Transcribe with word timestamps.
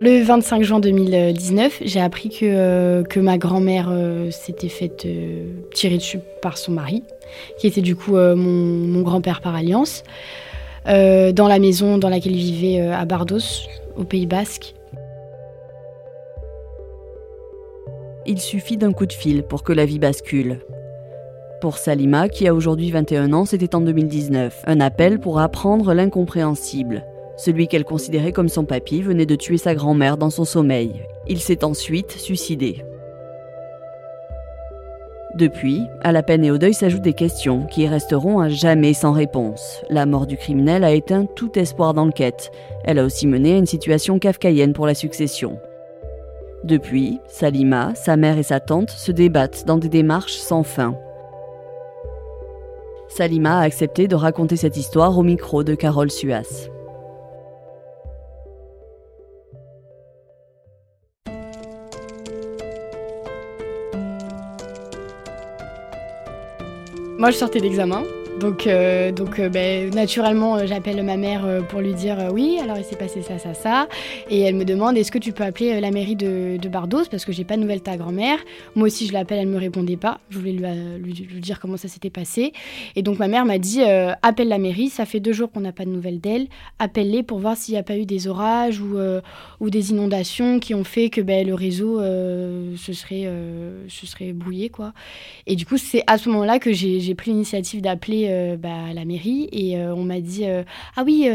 Le 0.00 0.22
25 0.22 0.62
juin 0.62 0.78
2019, 0.78 1.82
j'ai 1.84 2.00
appris 2.00 2.28
que, 2.28 2.44
euh, 2.44 3.02
ma 3.16 3.36
grand-mère 3.36 3.88
euh, 3.90 4.30
s'était 4.30 4.68
faite 4.68 5.04
euh, 5.06 5.44
tirer 5.74 5.96
dessus 5.96 6.20
par 6.40 6.56
son 6.56 6.70
mari, 6.70 7.02
qui 7.58 7.66
était 7.66 7.80
du 7.80 7.96
coup 7.96 8.12
mon, 8.12 8.36
mon 8.36 9.02
grand-père 9.02 9.40
par 9.40 9.56
alliance, 9.56 10.04
dans 10.86 11.48
la 11.48 11.58
maison 11.58 11.98
dans 11.98 12.08
laquelle 12.08 12.36
il 12.36 12.52
vivait 12.52 12.80
à 12.80 13.04
Bardos, 13.04 13.66
au 13.96 14.04
Pays 14.04 14.26
Basque. 14.26 14.74
Il 18.24 18.38
suffit 18.38 18.76
d'un 18.76 18.92
coup 18.92 19.06
de 19.06 19.12
fil 19.12 19.42
pour 19.42 19.64
que 19.64 19.72
la 19.72 19.84
vie 19.84 19.98
bascule. 19.98 20.60
Pour 21.60 21.76
Salima, 21.76 22.28
qui 22.28 22.46
a 22.46 22.54
aujourd'hui 22.54 22.92
21 22.92 23.32
ans, 23.32 23.44
c'était 23.44 23.74
en 23.74 23.80
2019, 23.80 24.62
un 24.64 24.80
appel 24.80 25.18
pour 25.18 25.40
apprendre 25.40 25.92
l'incompréhensible. 25.92 27.04
Celui 27.38 27.68
qu'elle 27.68 27.84
considérait 27.84 28.32
comme 28.32 28.48
son 28.48 28.64
papy 28.64 29.00
venait 29.00 29.24
de 29.24 29.36
tuer 29.36 29.58
sa 29.58 29.74
grand-mère 29.74 30.16
dans 30.16 30.28
son 30.28 30.44
sommeil. 30.44 31.02
Il 31.28 31.38
s'est 31.38 31.64
ensuite 31.64 32.10
suicidé. 32.10 32.84
Depuis, 35.36 35.82
à 36.02 36.10
la 36.10 36.24
peine 36.24 36.44
et 36.44 36.50
au 36.50 36.58
deuil 36.58 36.74
s'ajoutent 36.74 37.02
des 37.02 37.12
questions 37.12 37.64
qui 37.66 37.86
resteront 37.86 38.40
à 38.40 38.48
jamais 38.48 38.92
sans 38.92 39.12
réponse. 39.12 39.82
La 39.88 40.04
mort 40.04 40.26
du 40.26 40.36
criminel 40.36 40.82
a 40.82 40.90
éteint 40.90 41.26
tout 41.26 41.56
espoir 41.56 41.94
d'enquête. 41.94 42.50
Elle 42.82 42.98
a 42.98 43.04
aussi 43.04 43.28
mené 43.28 43.54
à 43.54 43.58
une 43.58 43.66
situation 43.66 44.18
kafkaïenne 44.18 44.72
pour 44.72 44.86
la 44.86 44.94
succession. 44.94 45.60
Depuis, 46.64 47.20
Salima, 47.28 47.94
sa 47.94 48.16
mère 48.16 48.36
et 48.36 48.42
sa 48.42 48.58
tante 48.58 48.90
se 48.90 49.12
débattent 49.12 49.64
dans 49.64 49.78
des 49.78 49.88
démarches 49.88 50.34
sans 50.34 50.64
fin. 50.64 50.96
Salima 53.06 53.60
a 53.60 53.62
accepté 53.62 54.08
de 54.08 54.16
raconter 54.16 54.56
cette 54.56 54.76
histoire 54.76 55.16
au 55.16 55.22
micro 55.22 55.62
de 55.62 55.76
Carole 55.76 56.10
Suas. 56.10 56.68
Moi, 67.18 67.32
je 67.32 67.36
sortais 67.36 67.58
d'examen. 67.58 68.04
Donc, 68.38 68.68
euh, 68.68 69.10
donc 69.10 69.40
euh, 69.40 69.48
ben, 69.48 69.92
naturellement, 69.92 70.56
euh, 70.56 70.66
j'appelle 70.66 71.02
ma 71.02 71.16
mère 71.16 71.44
pour 71.68 71.80
lui 71.80 71.92
dire 71.94 72.28
oui, 72.32 72.58
alors 72.62 72.76
il 72.78 72.84
s'est 72.84 72.96
passé 72.96 73.22
ça, 73.22 73.38
ça, 73.38 73.52
ça. 73.52 73.88
Et 74.30 74.40
elle 74.42 74.54
me 74.54 74.64
demande 74.64 74.96
est-ce 74.96 75.10
que 75.10 75.18
tu 75.18 75.32
peux 75.32 75.42
appeler 75.42 75.80
la 75.80 75.90
mairie 75.90 76.14
de, 76.14 76.56
de 76.56 76.68
Bardos? 76.68 77.06
Parce 77.10 77.24
que 77.24 77.32
j'ai 77.32 77.44
pas 77.44 77.56
de 77.56 77.62
nouvelles 77.62 77.78
de 77.78 77.84
ta 77.84 77.96
grand-mère. 77.96 78.38
Moi 78.76 78.86
aussi, 78.86 79.08
je 79.08 79.12
l'appelle, 79.12 79.38
elle 79.40 79.48
me 79.48 79.58
répondait 79.58 79.96
pas. 79.96 80.20
Je 80.30 80.38
voulais 80.38 80.52
lui, 80.52 81.12
dire 81.40 81.58
comment 81.58 81.76
ça 81.76 81.88
s'était 81.88 82.10
passé. 82.10 82.52
Et 82.94 83.02
donc, 83.02 83.18
ma 83.18 83.26
mère 83.26 83.44
m'a 83.44 83.58
dit 83.58 83.82
appelle 84.22 84.48
la 84.48 84.58
mairie, 84.58 84.88
ça 84.88 85.04
fait 85.04 85.20
deux 85.20 85.32
jours 85.32 85.50
qu'on 85.50 85.60
n'a 85.60 85.72
pas 85.72 85.84
de 85.84 85.90
nouvelles 85.90 86.20
d'elle. 86.20 86.46
Appelle-les 86.78 87.24
pour 87.24 87.40
voir 87.40 87.56
s'il 87.56 87.74
n'y 87.74 87.80
a 87.80 87.82
pas 87.82 87.96
eu 87.96 88.06
des 88.06 88.28
orages 88.28 88.80
ou, 88.80 88.98
ou 89.60 89.70
des 89.70 89.90
inondations 89.90 90.60
qui 90.60 90.74
ont 90.74 90.84
fait 90.84 91.10
que 91.10 91.20
ben, 91.20 91.46
le 91.46 91.54
réseau 91.54 92.00
se, 92.00 92.92
serait, 92.92 93.28
se 93.88 94.06
serait 94.06 94.32
brouillé. 94.32 94.68
Quoi. 94.68 94.92
Et 95.46 95.56
du 95.56 95.66
coup, 95.66 95.76
c'est 95.76 96.04
à 96.06 96.18
ce 96.18 96.28
moment-là 96.28 96.58
que 96.58 96.72
j'ai 96.72 97.14
pris 97.14 97.32
l'initiative 97.32 97.80
d'appeler 97.80 98.27
euh, 98.28 98.56
bah, 98.56 98.86
à 98.90 98.92
la 98.92 99.04
mairie 99.04 99.48
et 99.52 99.76
euh, 99.78 99.94
on 99.94 100.04
m'a 100.04 100.20
dit 100.20 100.44
euh, 100.44 100.62
Ah 100.96 101.02
oui, 101.04 101.28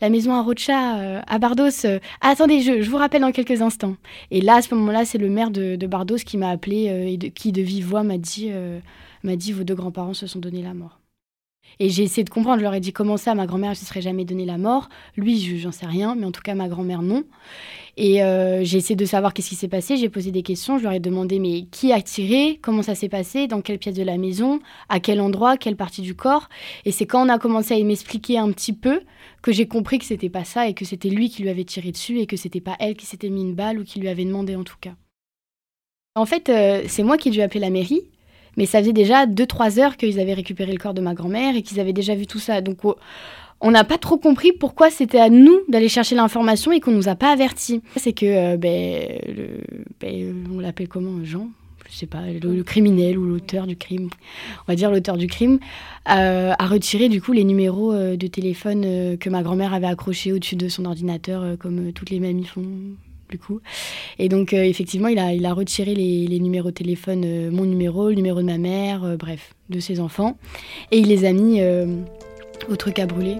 la 0.00 0.10
maison 0.10 0.34
à 0.34 0.42
Rocha, 0.42 1.20
à 1.26 1.38
Bardos. 1.38 1.86
attendez, 2.20 2.60
je, 2.60 2.88
vous 2.88 2.96
rappelle 2.96 3.22
dans 3.22 3.32
quelques 3.32 3.62
instants. 3.62 3.96
Et 4.30 4.40
là, 4.40 4.56
à 4.56 4.62
ce 4.62 4.74
moment-là, 4.74 5.04
c'est 5.04 5.18
le 5.18 5.28
maire 5.28 5.50
de, 5.50 5.76
Bardos 5.86 6.16
qui 6.16 6.36
m'a 6.36 6.50
appelé 6.50 6.86
et 6.86 7.30
qui, 7.30 7.52
de 7.52 7.62
vive 7.62 7.86
voix, 7.86 8.02
m'a 8.02 8.18
dit, 8.18 8.50
m'a 9.24 9.36
dit 9.36 9.52
Vos 9.52 9.64
deux 9.64 9.74
grands-parents 9.74 10.14
se 10.14 10.26
sont 10.26 10.38
donné 10.38 10.62
la 10.62 10.74
mort. 10.74 10.99
Et 11.78 11.88
j'ai 11.88 12.02
essayé 12.02 12.24
de 12.24 12.30
comprendre, 12.30 12.58
je 12.58 12.64
leur 12.64 12.74
ai 12.74 12.80
dit 12.80 12.92
comment 12.92 13.16
ça, 13.16 13.34
ma 13.34 13.46
grand-mère 13.46 13.70
ne 13.70 13.74
se 13.74 13.84
serait 13.84 14.02
jamais 14.02 14.24
donné 14.24 14.44
la 14.44 14.58
mort? 14.58 14.88
Lui, 15.16 15.58
j'en 15.58 15.72
sais 15.72 15.86
rien, 15.86 16.14
mais 16.14 16.26
en 16.26 16.32
tout 16.32 16.42
cas, 16.42 16.54
ma 16.54 16.68
grand-mère, 16.68 17.02
non. 17.02 17.24
Et 17.96 18.22
euh, 18.22 18.64
j'ai 18.64 18.78
essayé 18.78 18.96
de 18.96 19.04
savoir 19.04 19.34
qu'est-ce 19.34 19.48
qui 19.50 19.54
s'est 19.56 19.68
passé, 19.68 19.96
j'ai 19.96 20.08
posé 20.08 20.30
des 20.30 20.42
questions, 20.42 20.78
je 20.78 20.84
leur 20.84 20.92
ai 20.92 21.00
demandé 21.00 21.38
mais 21.38 21.66
qui 21.70 21.92
a 21.92 22.00
tiré, 22.00 22.58
comment 22.62 22.82
ça 22.82 22.94
s'est 22.94 23.08
passé, 23.08 23.46
dans 23.46 23.60
quelle 23.60 23.78
pièce 23.78 23.94
de 23.94 24.02
la 24.02 24.16
maison, 24.16 24.60
à 24.88 25.00
quel 25.00 25.20
endroit, 25.20 25.56
quelle 25.56 25.76
partie 25.76 26.02
du 26.02 26.14
corps? 26.14 26.48
Et 26.84 26.92
c'est 26.92 27.06
quand 27.06 27.26
on 27.26 27.28
a 27.28 27.38
commencé 27.38 27.74
à 27.74 27.84
m'expliquer 27.84 28.38
un 28.38 28.52
petit 28.52 28.72
peu 28.72 29.02
que 29.42 29.52
j'ai 29.52 29.66
compris 29.66 29.98
que 29.98 30.04
c'était 30.04 30.30
pas 30.30 30.44
ça 30.44 30.68
et 30.68 30.74
que 30.74 30.84
c'était 30.84 31.10
lui 31.10 31.30
qui 31.30 31.42
lui 31.42 31.50
avait 31.50 31.64
tiré 31.64 31.92
dessus 31.92 32.20
et 32.20 32.26
que 32.26 32.36
c'était 32.36 32.60
pas 32.60 32.76
elle 32.78 32.94
qui 32.94 33.06
s'était 33.06 33.28
mis 33.28 33.42
une 33.42 33.54
balle 33.54 33.78
ou 33.78 33.84
qui 33.84 34.00
lui 34.00 34.08
avait 34.08 34.24
demandé 34.24 34.56
en 34.56 34.64
tout 34.64 34.76
cas. 34.80 34.94
En 36.14 36.26
fait, 36.26 36.48
euh, 36.48 36.82
c'est 36.88 37.02
moi 37.02 37.16
qui 37.16 37.28
ai 37.28 37.42
appelé 37.42 37.60
la 37.60 37.70
mairie 37.70 38.09
mais 38.60 38.66
ça 38.66 38.80
faisait 38.80 38.92
déjà 38.92 39.24
2-3 39.24 39.80
heures 39.80 39.96
qu'ils 39.96 40.20
avaient 40.20 40.34
récupéré 40.34 40.70
le 40.70 40.78
corps 40.78 40.92
de 40.92 41.00
ma 41.00 41.14
grand-mère 41.14 41.56
et 41.56 41.62
qu'ils 41.62 41.80
avaient 41.80 41.94
déjà 41.94 42.14
vu 42.14 42.26
tout 42.26 42.38
ça. 42.38 42.60
Donc 42.60 42.84
on 43.62 43.70
n'a 43.70 43.84
pas 43.84 43.96
trop 43.96 44.18
compris 44.18 44.52
pourquoi 44.52 44.90
c'était 44.90 45.18
à 45.18 45.30
nous 45.30 45.60
d'aller 45.68 45.88
chercher 45.88 46.14
l'information 46.14 46.70
et 46.70 46.78
qu'on 46.78 46.90
nous 46.90 47.08
a 47.08 47.14
pas 47.14 47.32
avertis. 47.32 47.80
C'est 47.96 48.12
que, 48.12 48.26
euh, 48.26 48.56
ben, 48.58 49.18
ben, 49.98 50.46
on 50.54 50.60
l'appelle 50.60 50.88
comment 50.88 51.24
Jean? 51.24 51.48
Je 51.90 51.96
sais 51.96 52.06
pas, 52.06 52.20
le, 52.20 52.62
criminel 52.62 53.18
ou 53.18 53.24
l'auteur 53.24 53.66
du 53.66 53.76
crime, 53.76 54.10
on 54.60 54.72
va 54.72 54.76
dire 54.76 54.90
l'auteur 54.90 55.16
du 55.16 55.26
crime, 55.26 55.58
euh, 56.10 56.52
a 56.56 56.66
retiré 56.66 57.08
du 57.08 57.22
coup 57.22 57.32
les 57.32 57.44
numéros 57.44 57.92
euh, 57.92 58.16
de 58.16 58.26
téléphone 58.26 59.16
que 59.16 59.30
ma 59.30 59.42
grand-mère 59.42 59.72
avait 59.72 59.88
accrochés 59.88 60.32
au-dessus 60.32 60.54
de 60.54 60.68
son 60.68 60.84
ordinateur, 60.84 61.56
comme 61.58 61.92
toutes 61.92 62.10
les 62.10 62.20
mamies 62.20 62.44
font 62.44 62.62
coup. 63.38 63.60
Et 64.18 64.28
donc, 64.28 64.52
euh, 64.52 64.62
effectivement, 64.62 65.08
il 65.08 65.18
a, 65.18 65.32
il 65.32 65.44
a 65.46 65.52
retiré 65.52 65.94
les, 65.94 66.40
numéros 66.40 66.70
de 66.70 66.74
téléphone, 66.74 67.22
euh, 67.24 67.50
mon 67.50 67.64
numéro, 67.64 68.08
le 68.08 68.14
numéro 68.14 68.40
de 68.40 68.46
ma 68.46 68.58
mère, 68.58 69.04
euh, 69.04 69.16
bref, 69.16 69.54
de 69.68 69.80
ses 69.80 70.00
enfants. 70.00 70.36
Et 70.90 70.98
il 70.98 71.08
les 71.08 71.24
a 71.24 71.32
mis 71.32 71.60
au 72.68 72.76
truc 72.76 72.98
à 72.98 73.06
brûler. 73.06 73.36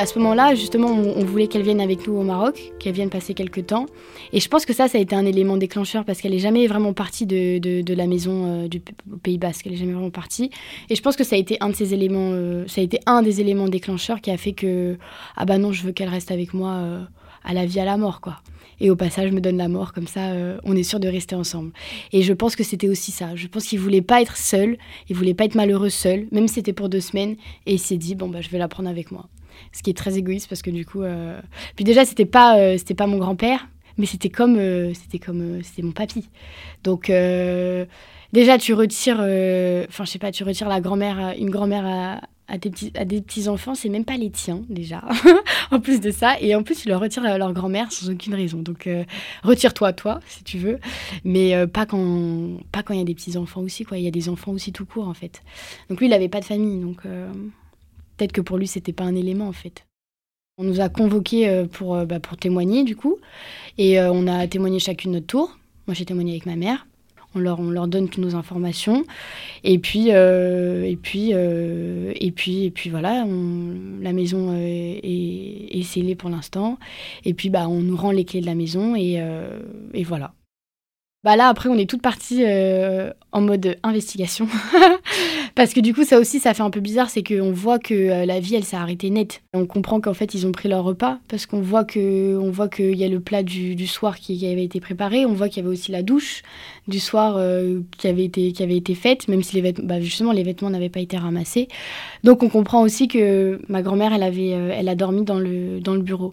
À 0.00 0.06
ce 0.06 0.18
moment-là, 0.18 0.54
justement, 0.54 0.88
on, 0.88 1.22
voulait 1.26 1.46
qu'elle 1.46 1.60
vienne 1.60 1.78
avec 1.78 2.06
nous 2.06 2.14
au 2.14 2.22
Maroc, 2.22 2.72
qu'elle 2.78 2.94
vienne 2.94 3.10
passer 3.10 3.34
quelques 3.34 3.66
temps. 3.66 3.84
Et 4.32 4.40
je 4.40 4.48
pense 4.48 4.64
que 4.64 4.72
ça, 4.72 4.88
ça 4.88 4.96
a 4.96 5.00
été 5.02 5.14
un 5.14 5.26
élément 5.26 5.58
déclencheur 5.58 6.06
parce 6.06 6.22
qu'elle 6.22 6.30
n'est 6.30 6.38
jamais 6.38 6.66
vraiment 6.68 6.94
partie 6.94 7.26
de, 7.26 7.94
la 7.94 8.06
maison 8.06 8.46
euh, 8.46 8.68
du 8.68 8.80
Pays 9.22 9.36
Basque. 9.36 9.66
Elle 9.66 9.72
n'est 9.72 9.78
jamais 9.78 9.92
vraiment 9.92 10.08
partie. 10.08 10.50
Et 10.88 10.94
je 10.94 11.02
pense 11.02 11.16
que 11.16 11.22
ça 11.22 11.36
a 11.36 11.38
été 11.38 11.58
un 11.60 11.68
de 11.68 11.76
ces 11.76 11.92
éléments, 11.92 12.30
euh, 12.32 12.64
ça 12.66 12.80
a 12.80 12.84
été 12.84 12.98
un 13.04 13.20
des 13.20 13.42
éléments 13.42 13.68
déclencheurs 13.68 14.22
qui 14.22 14.30
a 14.30 14.38
fait 14.38 14.52
que 14.52 14.96
ah 15.36 15.44
bah 15.44 15.58
non, 15.58 15.70
je 15.70 15.82
veux 15.82 15.92
qu'elle 15.92 16.08
reste 16.08 16.30
avec 16.30 16.54
moi 16.54 16.70
euh, 16.70 17.04
à 17.44 17.52
la 17.52 17.66
vie 17.66 17.78
à 17.78 17.84
la 17.84 17.98
mort, 17.98 18.22
quoi. 18.22 18.38
Et 18.80 18.90
au 18.90 18.96
passage, 18.96 19.30
me 19.32 19.42
donne 19.42 19.58
la 19.58 19.68
mort, 19.68 19.92
comme 19.92 20.06
ça, 20.06 20.32
on 20.64 20.74
est 20.74 20.82
sûr 20.82 20.98
de 20.98 21.08
rester 21.08 21.34
ensemble. 21.34 21.72
Et 22.14 22.22
je 22.22 22.32
pense 22.32 22.56
que 22.56 22.64
c'était 22.64 22.88
aussi 22.88 23.10
ça. 23.10 23.36
Je 23.36 23.48
pense 23.48 23.66
qu'il 23.66 23.78
voulait 23.78 24.00
pas 24.00 24.22
être 24.22 24.38
seul, 24.38 24.78
il 25.10 25.16
voulait 25.16 25.34
pas 25.34 25.44
être 25.44 25.56
malheureux 25.56 25.90
seul, 25.90 26.26
même 26.32 26.48
si 26.48 26.54
c'était 26.54 26.72
pour 26.72 26.88
deux 26.88 27.00
semaines. 27.00 27.36
Et 27.66 27.74
il 27.74 27.78
s'est 27.78 27.98
dit, 27.98 28.14
bon, 28.14 28.30
bah, 28.30 28.40
je 28.40 28.48
vais 28.48 28.56
la 28.56 28.68
prendre 28.68 28.88
avec 28.88 29.12
moi 29.12 29.28
ce 29.72 29.82
qui 29.82 29.90
est 29.90 29.96
très 29.96 30.18
égoïste 30.18 30.48
parce 30.48 30.62
que 30.62 30.70
du 30.70 30.84
coup 30.84 31.02
euh, 31.02 31.40
puis 31.76 31.84
déjà 31.84 32.04
c'était 32.04 32.26
pas 32.26 32.58
euh, 32.58 32.78
c'était 32.78 32.94
pas 32.94 33.06
mon 33.06 33.18
grand-père 33.18 33.68
mais 33.98 34.06
c'était 34.06 34.30
comme 34.30 34.56
euh, 34.56 34.92
c'était 34.94 35.18
comme 35.18 35.62
c'était 35.62 35.82
mon 35.82 35.92
papy. 35.92 36.28
Donc 36.84 37.12
déjà 38.32 38.58
tu 38.58 38.74
retires 38.74 39.20
enfin 39.20 40.04
je 40.04 40.10
sais 40.10 40.18
pas 40.18 40.32
tu 40.32 40.44
retires 40.44 40.68
la 40.68 40.80
grand-mère 40.80 41.34
une 41.38 41.50
grand-mère 41.50 41.84
à, 41.86 42.20
à, 42.48 42.58
petits, 42.58 42.92
à 42.96 43.04
des 43.04 43.20
petits 43.20 43.48
enfants 43.48 43.74
c'est 43.74 43.90
même 43.90 44.04
pas 44.04 44.16
les 44.16 44.30
tiens 44.30 44.62
déjà. 44.68 45.02
En 45.72 45.78
plus 45.78 46.00
de 46.00 46.10
ça 46.10 46.36
et 46.40 46.56
en 46.56 46.64
plus 46.64 46.82
tu 46.82 46.88
leur 46.88 47.00
retires 47.00 47.22
leur 47.22 47.52
grand-mère 47.52 47.92
sans 47.92 48.10
aucune 48.10 48.34
raison. 48.34 48.58
Donc 48.58 48.88
retire-toi 49.44 49.92
toi 49.92 50.20
si 50.26 50.42
tu 50.42 50.58
veux 50.58 50.78
mais 51.24 51.66
pas 51.66 51.84
quand 51.86 52.58
pas 52.72 52.82
quand 52.82 52.94
il 52.94 52.98
y 52.98 53.02
a 53.02 53.06
des 53.06 53.14
petits 53.14 53.36
enfants 53.36 53.60
aussi 53.60 53.84
quoi. 53.84 53.98
Il 53.98 54.04
y 54.04 54.08
a 54.08 54.12
des 54.12 54.28
enfants 54.28 54.52
aussi 54.52 54.72
tout 54.72 54.86
court 54.86 55.08
en 55.08 55.14
fait. 55.14 55.42
Donc 55.90 56.00
lui 56.00 56.06
il 56.06 56.12
avait 56.12 56.28
pas 56.28 56.40
de 56.40 56.46
famille 56.46 56.80
donc 56.80 57.02
Peut-être 58.20 58.32
que 58.32 58.42
pour 58.42 58.58
lui, 58.58 58.66
c'était 58.66 58.92
pas 58.92 59.04
un 59.04 59.14
élément 59.14 59.48
en 59.48 59.54
fait. 59.54 59.86
On 60.58 60.64
nous 60.64 60.82
a 60.82 60.90
convoqués 60.90 61.48
euh, 61.48 61.64
pour, 61.64 61.94
euh, 61.94 62.04
bah, 62.04 62.20
pour 62.20 62.36
témoigner 62.36 62.84
du 62.84 62.94
coup, 62.94 63.16
et 63.78 63.98
euh, 63.98 64.12
on 64.12 64.26
a 64.26 64.46
témoigné 64.46 64.78
chacune 64.78 65.12
notre 65.12 65.26
tour. 65.26 65.58
Moi, 65.86 65.94
j'ai 65.94 66.04
témoigné 66.04 66.32
avec 66.32 66.44
ma 66.44 66.54
mère. 66.54 66.86
On 67.34 67.38
leur, 67.38 67.60
on 67.60 67.70
leur 67.70 67.88
donne 67.88 68.10
toutes 68.10 68.22
nos 68.22 68.34
informations, 68.34 69.06
et 69.64 69.78
puis 69.78 70.08
et 70.08 70.98
puis 71.00 71.30
et 71.30 72.32
puis 72.34 72.64
et 72.64 72.70
puis 72.70 72.90
voilà, 72.90 73.24
la 74.02 74.12
maison 74.12 74.54
est, 74.54 75.82
scellée 75.84 76.16
pour 76.16 76.28
l'instant, 76.28 76.78
et 77.24 77.32
puis 77.32 77.48
bah 77.48 77.68
on 77.68 77.80
nous 77.80 77.96
rend 77.96 78.10
les 78.10 78.24
clés 78.24 78.42
de 78.42 78.46
la 78.46 78.56
maison 78.56 78.96
et, 78.96 79.22
et 79.94 80.04
voilà. 80.04 80.34
Bah 81.22 81.36
là, 81.36 81.48
après, 81.48 81.68
on 81.68 81.78
est 81.78 81.88
toutes 81.88 82.02
parties 82.02 82.44
en 83.30 83.40
mode 83.40 83.78
investigation. 83.84 84.48
Parce 85.54 85.72
que 85.74 85.80
du 85.80 85.94
coup, 85.94 86.04
ça 86.04 86.18
aussi, 86.18 86.40
ça 86.40 86.54
fait 86.54 86.62
un 86.62 86.70
peu 86.70 86.80
bizarre, 86.80 87.10
c'est 87.10 87.22
qu'on 87.22 87.52
voit 87.52 87.78
que 87.78 87.94
euh, 87.94 88.26
la 88.26 88.40
vie, 88.40 88.54
elle 88.54 88.64
s'est 88.64 88.76
arrêtée 88.76 89.10
net. 89.10 89.42
On 89.52 89.66
comprend 89.66 90.00
qu'en 90.00 90.14
fait, 90.14 90.34
ils 90.34 90.46
ont 90.46 90.52
pris 90.52 90.68
leur 90.68 90.84
repas, 90.84 91.18
parce 91.28 91.46
qu'on 91.46 91.60
voit 91.60 91.84
qu'il 91.84 92.94
y 92.96 93.04
a 93.04 93.08
le 93.08 93.20
plat 93.20 93.42
du, 93.42 93.86
soir 93.86 94.18
qui, 94.18 94.46
avait 94.46 94.64
été 94.64 94.80
préparé, 94.80 95.26
on 95.26 95.32
voit 95.32 95.48
qu'il 95.48 95.62
y 95.62 95.66
avait 95.66 95.74
aussi 95.74 95.92
la 95.92 96.02
douche 96.02 96.42
du 96.88 96.98
soir 96.98 97.34
euh, 97.36 97.80
qui, 97.98 98.08
avait 98.08 98.24
été, 98.24 98.52
qui 98.52 98.62
avait 98.62 98.76
été 98.76 98.94
faite, 98.94 99.28
même 99.28 99.42
si 99.42 99.56
les 99.56 99.62
vêtements, 99.62 99.86
bah, 99.86 100.00
justement, 100.00 100.32
les 100.32 100.42
vêtements 100.42 100.70
n'avaient 100.70 100.88
pas 100.88 101.00
été 101.00 101.16
ramassés. 101.16 101.68
Donc, 102.24 102.42
on 102.42 102.48
comprend 102.48 102.82
aussi 102.82 103.08
que 103.08 103.60
ma 103.68 103.82
grand-mère, 103.82 104.12
elle, 104.12 104.22
avait, 104.22 104.48
elle 104.48 104.88
a 104.88 104.94
dormi 104.94 105.24
dans 105.24 105.38
le, 105.38 105.80
dans 105.80 105.94
le 105.94 106.02
bureau 106.02 106.32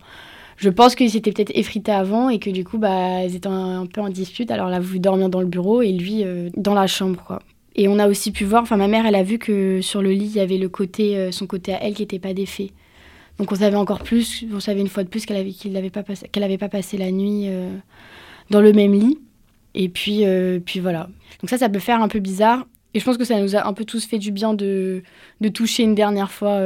je 0.58 0.69
pense 0.69 0.96
qu'ils 0.96 1.12
s'étaient 1.12 1.31
peut-être 1.31 1.52
effrités 1.56 1.92
avant 1.92 2.30
et 2.30 2.40
que 2.40 2.50
du 2.50 2.64
coup, 2.64 2.80
bah, 2.80 3.24
ils 3.24 3.36
étaient 3.36 3.48
un, 3.48 3.86
peu 3.86 4.02
en 4.02 4.10
dispute. 4.10 4.52
Alors 4.52 4.68
elle 4.68 4.74
a 4.74 4.80
voulu 4.80 5.00
dormir 5.00 5.30
dans 5.30 5.42
le 5.42 5.48
bureau 5.48 5.81
et 5.81 5.92
lui 5.92 6.24
euh, 6.24 6.50
dans 6.58 6.74
la 6.74 6.88
chambre, 6.88 7.24
quoi. 7.25 7.42
Et 7.77 7.88
on 7.88 8.00
a 8.00 8.07
aussi 8.07 8.31
pu 8.31 8.44
voir, 8.44 8.63
enfin 8.63 8.75
ma 8.75 8.88
mère, 8.88 9.06
elle 9.06 9.15
a 9.15 9.24
vu 9.24 9.38
que 9.38 9.81
sur 9.81 10.01
le 10.01 10.12
lit, 10.12 10.25
il 10.25 10.35
y 10.35 10.39
avait 10.39 10.57
le 10.57 10.68
côté, 10.68 11.31
son 11.31 11.45
côté 11.45 11.74
à 11.74 11.83
elle 11.83 11.94
qui 11.94 12.01
n'était 12.01 12.19
pas 12.19 12.33
défait. 12.33 12.71
Donc 13.38 13.51
on 13.51 13.56
savait 13.56 13.75
encore 13.75 14.01
plus, 14.01 14.45
on 14.51 14.59
savait 14.59 14.81
une 14.81 14.88
fois 14.88 15.03
de 15.03 15.09
plus 15.09 15.25
qu'elle 15.27 15.38
avait, 15.38 15.53
n'avait 15.69 15.91
pas, 15.91 16.01
passé, 16.01 16.27
qu'elle 16.27 16.44
avait 16.44 16.57
pas 16.57 16.69
passé 16.69 16.97
la 16.97 17.12
nuit 17.12 17.47
dans 18.50 18.62
le 18.62 18.74
même 18.74 18.94
lit. 18.94 19.19
Et 19.75 19.89
puis, 19.89 20.24
puis 20.65 20.79
voilà. 20.79 21.07
Donc 21.39 21.51
ça, 21.51 21.59
ça 21.59 21.69
peut 21.69 21.77
faire 21.77 22.01
un 22.01 22.07
peu 22.07 22.19
bizarre. 22.19 22.65
Et 22.95 23.00
je 23.00 23.06
pense 23.06 23.18
que 23.18 23.25
ça 23.25 23.39
nous 23.39 23.56
a 23.56 23.68
un 23.68 23.74
peu 23.74 23.85
tous 23.85 24.07
fait 24.07 24.18
du 24.18 24.31
bien 24.31 24.56
de, 24.56 25.03
de 25.39 25.50
toucher 25.50 25.83
une 25.83 25.94
dernière 25.94 26.31
fois 26.31 26.59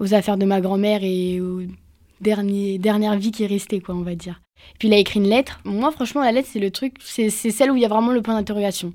aux 0.00 0.12
affaires 0.12 0.36
de 0.36 0.44
ma 0.44 0.60
grand-mère 0.60 1.04
et 1.04 1.40
aux 1.40 1.62
dernier, 2.20 2.78
dernière 2.78 3.16
vie 3.16 3.30
qui 3.30 3.44
est 3.44 3.48
restée, 3.48 3.80
quoi, 3.80 3.94
on 3.94 4.02
va 4.02 4.14
dire. 4.14 4.40
Puis 4.78 4.88
il 4.88 4.94
a 4.94 4.96
écrit 4.96 5.20
une 5.20 5.28
lettre. 5.28 5.60
Moi, 5.64 5.90
franchement, 5.90 6.22
la 6.22 6.32
lettre, 6.32 6.48
c'est 6.50 6.60
le 6.60 6.70
truc, 6.70 6.94
c'est 7.00 7.30
celle 7.30 7.70
où 7.70 7.76
il 7.76 7.82
y 7.82 7.84
a 7.84 7.88
vraiment 7.88 8.12
le 8.12 8.22
point 8.22 8.34
d'interrogation. 8.34 8.92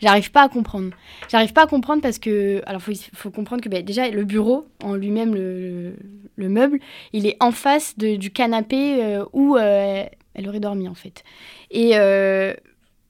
J'arrive 0.00 0.30
pas 0.30 0.42
à 0.42 0.48
comprendre. 0.48 0.90
J'arrive 1.28 1.52
pas 1.52 1.62
à 1.62 1.66
comprendre 1.66 2.02
parce 2.02 2.18
que. 2.18 2.62
Alors, 2.66 2.82
il 2.88 2.98
faut, 3.14 3.30
comprendre 3.30 3.62
que 3.62 3.68
ben, 3.68 3.84
déjà, 3.84 4.08
le 4.08 4.24
bureau, 4.24 4.66
en 4.82 4.94
lui-même, 4.94 5.34
le, 5.34 5.96
le, 6.36 6.48
meuble, 6.48 6.78
il 7.12 7.26
est 7.26 7.36
en 7.40 7.50
face 7.50 7.96
du 7.98 8.30
canapé 8.30 9.02
euh, 9.02 9.24
où 9.32 9.56
euh, 9.56 10.04
elle 10.34 10.48
aurait 10.48 10.60
dormi, 10.60 10.88
en 10.88 10.94
fait. 10.94 11.24
Et 11.70 11.92
euh, 11.94 12.54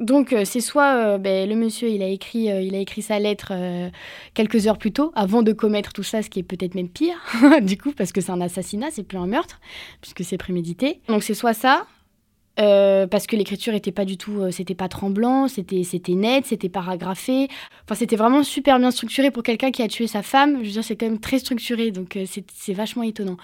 donc 0.01 0.35
c'est 0.45 0.61
soit 0.61 1.19
ben, 1.19 1.49
le 1.49 1.57
monsieur 1.57 1.89
il 1.89 2.05
a 2.05 2.07
écrit 2.07 2.45
il 2.45 2.75
a 2.77 2.79
écrit 2.79 3.03
sa 3.03 3.19
lettre 3.19 3.53
quelques 4.33 4.69
heures 4.69 4.79
plus 4.79 4.93
tôt 4.93 5.11
avant 5.17 5.43
de 5.43 5.53
commettre 5.53 5.93
tout 5.93 6.05
ça, 6.05 6.23
ce 6.23 6.31
qui 6.31 6.39
est 6.39 6.45
peut-être 6.45 6.77
même 6.77 6.89
pire 6.89 7.17
du 7.63 7.77
coup 7.77 7.91
parce 7.91 8.13
que 8.13 8.21
c'est 8.21 8.31
un 8.31 8.41
assassinat, 8.41 8.93
c'est 8.93 9.03
plus 9.03 9.19
un 9.19 9.27
meurtre 9.27 9.61
puisque 10.01 10.23
c'est 10.23 10.39
prémédité. 10.39 11.01
Donc 11.09 11.25
c'est 11.25 11.35
soit 11.35 11.53
ça. 11.53 11.85
Parce 12.59 13.27
que 13.27 13.37
l'écriture 13.37 13.75
était 13.75 13.93
pas 13.93 14.05
du 14.05 14.17
tout, 14.17 14.51
c'était 14.51 14.75
pas 14.75 14.89
tremblant, 14.89 15.49
c'était 15.49 15.85
c'était 15.85 16.15
net, 16.15 16.47
c'était 16.47 16.69
paragraphé. 16.69 17.49
Enfin, 17.85 17.95
c'était 17.95 18.17
vraiment 18.17 18.43
super 18.43 18.79
bien 18.79 18.91
structuré 18.91 19.31
pour 19.31 19.43
quelqu'un 19.43 19.71
qui 19.71 19.83
a 19.83 19.89
tué 19.89 20.07
sa 20.07 20.23
femme. 20.23 20.59
Je 20.63 20.67
veux 20.67 20.73
dire, 20.73 20.85
c'est 20.85 20.97
quand 20.97 21.07
même 21.07 21.21
très 21.21 21.39
structuré, 21.39 21.91
donc 21.91 22.19
c'est 22.27 22.73
vachement 22.75 23.05
étonnant. 23.05 23.37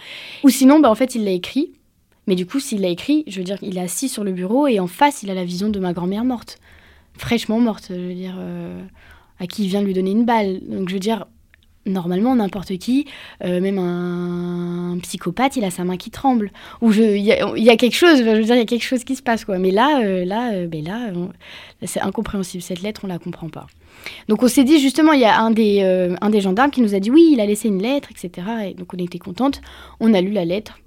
Ou 0.42 0.50
sinon, 0.50 0.80
bah, 0.80 0.90
en 0.90 0.94
fait, 0.94 1.14
il 1.14 1.24
l'a 1.24 1.30
écrit 1.30 1.72
mais 2.26 2.34
du 2.34 2.46
coup, 2.46 2.60
s'il 2.60 2.80
l'a 2.80 2.88
écrit, 2.88 3.24
je 3.26 3.38
veux 3.38 3.44
dire, 3.44 3.58
il 3.62 3.76
est 3.76 3.82
assis 3.82 4.08
sur 4.08 4.24
le 4.24 4.32
bureau 4.32 4.66
et 4.66 4.80
en 4.80 4.86
face, 4.86 5.22
il 5.22 5.30
a 5.30 5.34
la 5.34 5.44
vision 5.44 5.68
de 5.68 5.78
ma 5.78 5.92
grand-mère 5.92 6.24
morte. 6.24 6.58
Fraîchement 7.18 7.60
morte, 7.60 7.88
je 7.90 7.94
veux 7.94 8.14
dire, 8.14 8.36
euh, 8.38 8.82
à 9.38 9.46
qui 9.46 9.64
il 9.64 9.68
vient 9.68 9.82
de 9.82 9.86
lui 9.86 9.94
donner 9.94 10.12
une 10.12 10.24
balle. 10.24 10.60
Donc, 10.66 10.88
je 10.88 10.94
veux 10.94 11.00
dire, 11.00 11.26
normalement, 11.86 12.34
n'importe 12.34 12.78
qui, 12.78 13.06
euh, 13.44 13.60
même 13.60 13.78
un, 13.78 14.43
psychopathe, 14.98 15.56
il 15.56 15.64
a 15.64 15.70
sa 15.70 15.84
main 15.84 15.96
qui 15.96 16.10
tremble. 16.10 16.50
Ou 16.80 16.92
il 16.92 17.18
y, 17.18 17.30
a 17.32 17.76
quelque 17.76 17.94
chose, 17.94 18.18
je 18.18 18.24
veux 18.24 18.42
dire, 18.42 18.54
il 18.54 18.58
y 18.58 18.62
a 18.62 18.66
quelque 18.66 18.84
chose 18.84 19.04
qui 19.04 19.16
se 19.16 19.22
passe, 19.22 19.44
quoi. 19.44 19.58
Mais 19.58 19.70
là, 19.70 20.00
euh, 20.02 20.24
là, 20.24 20.66
ben 20.66 20.84
là, 20.84 21.12
c'est 21.84 22.00
incompréhensible. 22.00 22.62
Cette 22.62 22.82
lettre, 22.82 23.02
on 23.04 23.08
la 23.08 23.18
comprend 23.18 23.48
pas. 23.48 23.66
Donc 24.28 24.42
on 24.42 24.48
s'est 24.48 24.64
dit 24.64 24.80
justement, 24.80 25.12
il 25.12 25.20
y 25.20 25.24
a 25.24 25.40
un 25.40 25.50
des, 25.50 25.82
un 26.20 26.30
des 26.30 26.40
gendarmes 26.40 26.70
qui 26.70 26.82
nous 26.82 26.94
a 26.94 27.00
dit 27.00 27.10
oui, 27.10 27.30
il 27.32 27.40
a 27.40 27.46
laissé 27.46 27.68
une 27.68 27.80
lettre, 27.80 28.08
etc. 28.10 28.46
Et 28.66 28.74
donc 28.74 28.92
on 28.92 28.98
était 28.98 29.18
contente. 29.18 29.60
On 30.00 30.12
a 30.14 30.20
lu 30.20 30.32
la 30.32 30.44
lettre 30.44 30.78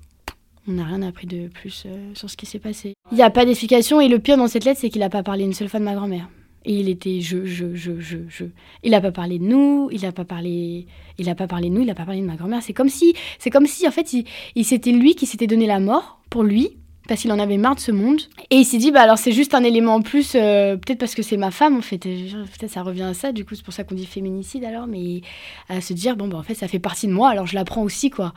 on 0.68 0.74
n'a 0.74 0.83
rien 0.83 1.01
appris 1.01 1.27
de 1.27 1.48
plus 1.48 1.83
euh, 1.86 2.12
sur 2.13 2.30
ce 2.30 2.36
qui 2.36 2.45
s'est 2.45 2.60
passé. 2.60 2.94
Il 3.12 3.15
n'y 3.15 3.24
a 3.24 3.30
pas 3.30 3.45
d'explication 3.45 4.01
et 4.01 4.10
le 4.10 4.19
pire 4.19 4.38
dans 4.38 4.48
cette 4.48 4.65
lettre, 4.65 4.80
c'est 4.81 4.89
qu'il 4.89 5.00
n'a 5.00 5.10
pas 5.10 5.24
parlé 5.24 5.45
une 5.45 5.53
seule 5.53 5.69
fois 5.69 5.80
de 5.80 5.86
ma 5.86 5.95
grand-mère. 5.95 6.27
Et 6.68 6.74
il 6.74 6.90
était 6.90 7.22
je, 7.22 7.46
je, 7.46 7.74
je, 7.74 8.00
je, 8.00 8.18
je. 8.28 8.46
Il 8.84 8.92
n'a 8.92 9.02
pas 9.02 9.12
parlé 9.12 9.40
de 9.40 9.46
nous, 9.46 9.90
il 9.92 10.02
n'a 10.02 10.12
pas 10.12 10.25
parlé, 10.25 10.86
il 11.18 11.25
n'a 11.25 11.34
pas 11.34 11.48
parlé 11.48 11.69
de 11.69 11.74
nous, 11.74 11.81
il 11.81 11.88
n'a 11.88 11.96
pas 11.96 12.06
parlé 12.06 12.22
de 12.22 12.25
ma 12.25 12.36
grand-mère. 12.36 12.62
C'est 12.62 12.74
comme 12.74 12.90
si, 12.90 13.16
c'est 13.40 13.50
comme 13.50 13.66
si 13.66 13.88
en 13.88 13.92
fait, 13.92 14.14
il, 14.14 14.66
c'était 14.66 14.92
lui 14.92 15.16
qui 15.16 15.25
s'était 15.25 15.48
donné 15.48 15.66
la 15.66 15.80
mort 15.80 16.19
pour 16.30 16.44
lui, 16.44 16.72
parce 17.08 17.22
qu'il 17.22 17.31
en 17.31 17.40
avait 17.40 17.58
marre 17.58 17.75
de 17.75 17.80
ce 17.80 17.92
monde. 17.92 18.19
Et 18.52 18.58
il 18.58 18.66
s'est 18.66 18.78
dit, 18.78 18.92
bah 18.92 19.02
alors 19.02 19.18
c'est 19.18 19.31
juste 19.31 19.56
un 19.56 19.64
élément 19.64 19.96
en 19.96 20.02
plus, 20.02 20.36
euh, 20.36 20.75
peut-être 20.75 21.00
parce 21.00 21.16
que 21.16 21.24
c'est 21.24 21.38
ma 21.38 21.52
femme 21.52 21.78
en 21.78 21.81
fait. 21.81 22.00
Peut-être 22.00 22.70
ça 22.70 22.84
revient 22.84 23.04
à 23.04 23.13
ça, 23.13 23.31
du 23.31 23.46
coup 23.46 23.56
c'est 23.56 23.63
pour 23.63 23.74
ça 23.74 23.84
qu'on 23.84 23.96
dit 23.96 24.06
féminicide 24.06 24.66
alors, 24.66 24.86
mais 24.86 25.22
à 25.70 25.81
se 25.81 25.94
dire, 25.94 26.18
bon 26.18 26.28
bah 26.28 26.38
en 26.38 26.44
fait 26.44 26.54
ça 26.54 26.68
fait 26.68 26.80
partie 26.80 27.08
de 27.08 27.13
moi, 27.13 27.30
alors 27.30 27.48
je 27.48 27.56
la 27.56 27.63
prends 27.63 27.81
aussi 27.81 28.10
quoi 28.10 28.34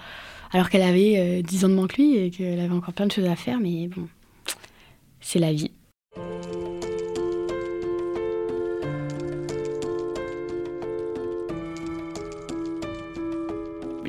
alors 0.52 0.68
qu'elle 0.68 0.82
avait 0.82 1.42
10 1.42 1.62
euh, 1.62 1.66
ans 1.66 1.70
de 1.70 1.74
moins 1.74 1.86
que 1.86 1.96
lui 1.96 2.16
et 2.16 2.30
qu'elle 2.30 2.60
avait 2.60 2.74
encore 2.74 2.94
plein 2.94 3.06
de 3.06 3.12
choses 3.12 3.26
à 3.26 3.36
faire, 3.36 3.58
mais 3.60 3.88
bon, 3.88 4.08
c'est 5.20 5.38
la 5.38 5.52
vie. 5.52 5.70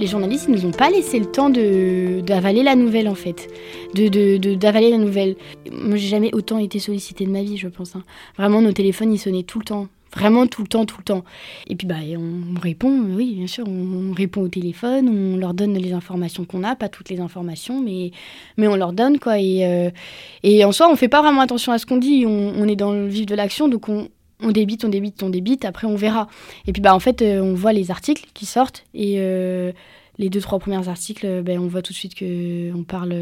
Les 0.01 0.07
journalistes 0.07 0.47
ils 0.49 0.55
nous 0.55 0.65
ont 0.65 0.71
pas 0.71 0.89
laissé 0.89 1.19
le 1.19 1.27
temps 1.27 1.49
d'avaler 1.49 2.63
la 2.63 2.75
nouvelle 2.75 3.07
en 3.07 3.15
fait, 3.15 3.47
d'avaler 3.93 4.89
la 4.89 4.97
nouvelle. 4.97 5.35
Moi 5.71 5.95
j'ai 5.95 6.07
jamais 6.07 6.33
autant 6.33 6.57
été 6.57 6.79
sollicitée 6.79 7.25
de 7.25 7.31
ma 7.31 7.43
vie 7.43 7.57
je 7.57 7.67
pense. 7.67 7.95
Hein. 7.95 8.03
Vraiment 8.35 8.61
nos 8.61 8.73
téléphones 8.73 9.13
ils 9.13 9.19
sonnaient 9.19 9.43
tout 9.43 9.59
le 9.59 9.65
temps. 9.65 9.87
Vraiment 10.13 10.45
tout 10.45 10.61
le 10.61 10.67
temps, 10.67 10.85
tout 10.85 10.97
le 10.97 11.05
temps. 11.05 11.23
Et 11.67 11.75
puis 11.77 11.87
bah, 11.87 11.95
on 12.17 12.59
répond, 12.59 12.91
oui, 13.15 13.35
bien 13.35 13.47
sûr, 13.47 13.65
on 13.65 14.13
répond 14.13 14.41
au 14.41 14.49
téléphone, 14.49 15.07
on 15.07 15.37
leur 15.37 15.53
donne 15.53 15.77
les 15.77 15.93
informations 15.93 16.43
qu'on 16.43 16.65
a, 16.65 16.75
pas 16.75 16.89
toutes 16.89 17.09
les 17.09 17.21
informations, 17.21 17.79
mais, 17.79 18.11
mais 18.57 18.67
on 18.67 18.75
leur 18.75 18.91
donne, 18.91 19.19
quoi. 19.19 19.39
Et, 19.39 19.65
euh, 19.65 19.89
et 20.43 20.65
en 20.65 20.73
soi, 20.73 20.89
on 20.91 20.97
fait 20.97 21.07
pas 21.07 21.21
vraiment 21.21 21.39
attention 21.39 21.71
à 21.71 21.77
ce 21.77 21.85
qu'on 21.85 21.95
dit, 21.95 22.25
on, 22.27 22.67
est 22.67 22.75
dans 22.75 22.91
le 22.91 23.07
vif 23.07 23.25
de 23.25 23.35
l'action, 23.35 23.69
donc 23.69 23.87
on, 23.87 24.09
on 24.41 24.51
débite, 24.51 24.85
on 24.85 24.89
débite, 24.89 25.21
on 25.23 25.29
débite, 25.29 25.65
après 25.65 25.87
on 25.87 25.95
verra. 25.95 26.27
Et 26.67 26.73
puis 26.73 26.81
bah, 26.81 26.95
en 26.95 26.99
fait, 26.99 27.21
euh, 27.21 27.41
on 27.41 27.53
voit 27.53 27.73
les 27.73 27.91
articles 27.91 28.25
qui 28.33 28.45
sortent, 28.45 28.83
et 28.93 29.15
euh, 29.17 29.71
les 30.17 30.29
deux, 30.29 30.41
trois 30.41 30.59
premiers 30.59 30.87
articles, 30.87 31.41
ben, 31.43 31.59
on 31.59 31.67
voit 31.67 31.81
tout 31.81 31.93
de 31.93 31.97
suite 31.97 32.17
qu'on 32.17 32.83
parle, 32.83 33.13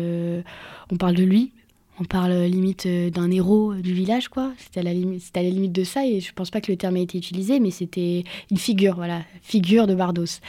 on 0.92 0.98
parle 0.98 1.16
de 1.16 1.24
lui, 1.24 1.52
on 2.00 2.06
parle 2.06 2.44
limite 2.44 2.86
euh, 2.86 3.10
d'un 3.10 3.30
héros 3.30 3.74
du 3.74 3.94
village, 3.94 4.30
quoi. 4.30 4.54
C'était 4.58 4.80
à, 4.80 4.84
la 4.84 4.94
limite, 4.94 5.36
à 5.36 5.44
la 5.44 5.50
limite 5.50 5.74
de 5.74 5.84
ça, 5.84 6.06
et 6.06 6.22
je 6.22 6.32
pense 6.34 6.50
pas 6.50 6.62
que 6.62 6.72
le 6.72 6.78
terme 6.78 6.96
ait 6.98 7.04
été 7.04 7.18
utilisé, 7.18 7.60
mais 7.60 7.72
c'était 7.72 8.24
une 8.50 8.58
figure, 8.58 8.96
voilà, 8.96 9.22
figure 9.42 9.86
de 9.86 9.96
Bardos. 9.96 10.40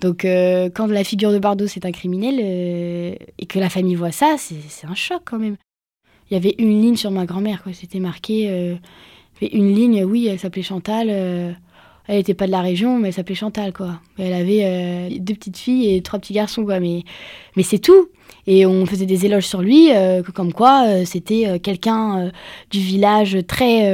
Donc, 0.00 0.24
euh, 0.24 0.70
quand 0.72 0.86
la 0.86 1.02
figure 1.02 1.32
de 1.32 1.38
Bardos 1.38 1.66
est 1.66 1.84
un 1.84 1.90
criminel, 1.90 2.38
euh, 2.40 3.14
et 3.38 3.46
que 3.46 3.58
la 3.58 3.68
famille 3.68 3.96
voit 3.96 4.12
ça, 4.12 4.36
c'est 4.38 4.86
un 4.86 4.94
choc 4.94 5.22
quand 5.24 5.38
même. 5.38 5.56
Il 6.30 6.34
y 6.34 6.36
avait 6.36 6.54
une 6.58 6.80
ligne 6.80 6.96
sur 6.96 7.10
ma 7.10 7.26
grand-mère, 7.26 7.64
quoi. 7.64 7.72
C'était 7.72 7.98
marqué, 7.98 8.78
une 9.40 9.74
ligne, 9.74 10.04
oui, 10.04 10.26
elle 10.26 10.38
s'appelait 10.38 10.62
Chantal. 10.62 11.08
elle 11.08 11.56
n'était 12.08 12.34
pas 12.34 12.46
de 12.46 12.52
la 12.52 12.60
région, 12.60 12.98
mais 12.98 13.08
elle 13.08 13.14
s'appelait 13.14 13.34
Chantal, 13.34 13.72
quoi. 13.72 14.00
Elle 14.18 14.32
avait 14.32 15.08
deux 15.18 15.34
petites 15.34 15.56
filles 15.56 15.94
et 15.94 16.02
trois 16.02 16.18
petits 16.18 16.34
garçons, 16.34 16.64
quoi. 16.64 16.80
Mais, 16.80 17.04
c'est 17.62 17.78
tout. 17.78 18.08
Et 18.46 18.66
on 18.66 18.86
faisait 18.86 19.06
des 19.06 19.26
éloges 19.26 19.46
sur 19.46 19.62
lui, 19.62 19.92
euh, 19.92 20.22
comme 20.22 20.52
quoi 20.52 20.86
euh, 20.86 21.04
c'était 21.04 21.46
euh, 21.46 21.58
quelqu'un 21.58 22.30
du 22.70 22.80
village 22.80 23.38
très, 23.46 23.88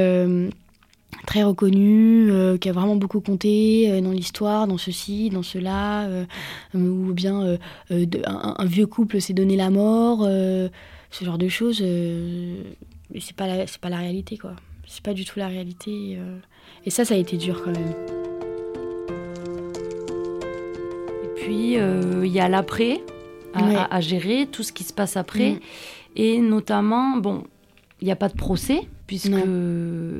reconnu, 1.43 2.31
qui 2.59 2.69
a 2.69 2.71
vraiment 2.71 2.95
beaucoup 2.95 3.19
compté 3.19 4.01
dans 4.01 4.11
l'histoire, 4.11 4.67
dans 4.67 4.77
ceci, 4.77 5.29
dans 5.29 5.43
cela, 5.43 6.07
ou 6.73 7.13
bien 7.13 7.57
un, 7.91 8.65
vieux 8.65 8.87
couple 8.87 9.21
s'est 9.21 9.33
donné 9.33 9.55
la 9.55 9.69
mort, 9.69 10.23
ce 10.23 11.25
genre 11.25 11.37
de 11.37 11.49
choses. 11.49 11.81
mais 11.81 13.19
c'est 13.19 13.35
pas, 13.35 13.45
pas 13.81 13.89
la 13.89 13.97
réalité, 13.97 14.37
quoi. 14.37 14.55
C'est 14.87 15.03
pas 15.03 15.13
du 15.13 15.25
tout 15.25 15.37
la 15.37 15.47
réalité. 15.47 16.17
et 16.85 16.89
ça, 16.89 17.05
ça 17.05 17.13
a 17.13 17.17
été 17.17 17.37
dur 17.37 17.61
quand 17.63 17.71
même. 17.71 17.93
Et 21.23 21.27
puis, 21.35 21.73
il 21.73 22.31
y 22.31 22.39
a 22.39 22.49
l'après 22.49 23.01
à, 23.53 24.01
gérer, 24.01 24.47
tout 24.51 24.63
ce 24.63 24.71
qui 24.71 24.83
se 24.83 24.93
passe 24.93 25.17
après. 25.17 25.51
Mm. 25.51 25.59
Et 26.15 26.39
notamment, 26.39 27.17
bon, 27.17 27.43
il 28.01 28.05
n'y 28.05 28.11
a 28.11 28.15
pas 28.15 28.29
de 28.29 28.35
procès, 28.35 28.81
puisque 29.05 29.31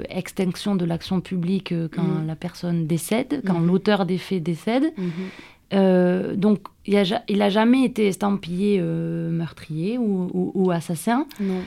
extinction 0.10 0.76
de 0.76 0.86
l'action 0.86 1.22
publique 1.22 1.72
euh, 1.72 1.88
quand 1.92 2.04
mm. 2.04 2.28
la 2.28 2.36
personne 2.36 2.88
décède, 2.88 3.42
quand 3.46 3.60
mm-hmm. 3.60 3.66
l'auteur 3.66 4.06
des 4.06 4.18
faits 4.18 4.44
décède. 4.44 4.94
Mm-hmm. 4.98 5.74
Euh, 5.74 6.36
donc, 6.36 6.60
il 6.86 6.94
n'a 7.38 7.50
jamais 7.50 7.84
été 7.84 8.08
estampillé 8.08 8.80
euh, 8.80 9.30
meurtrier 9.30 9.98
ou, 9.98 10.72
assassin. 10.72 11.28
Non 11.40 11.62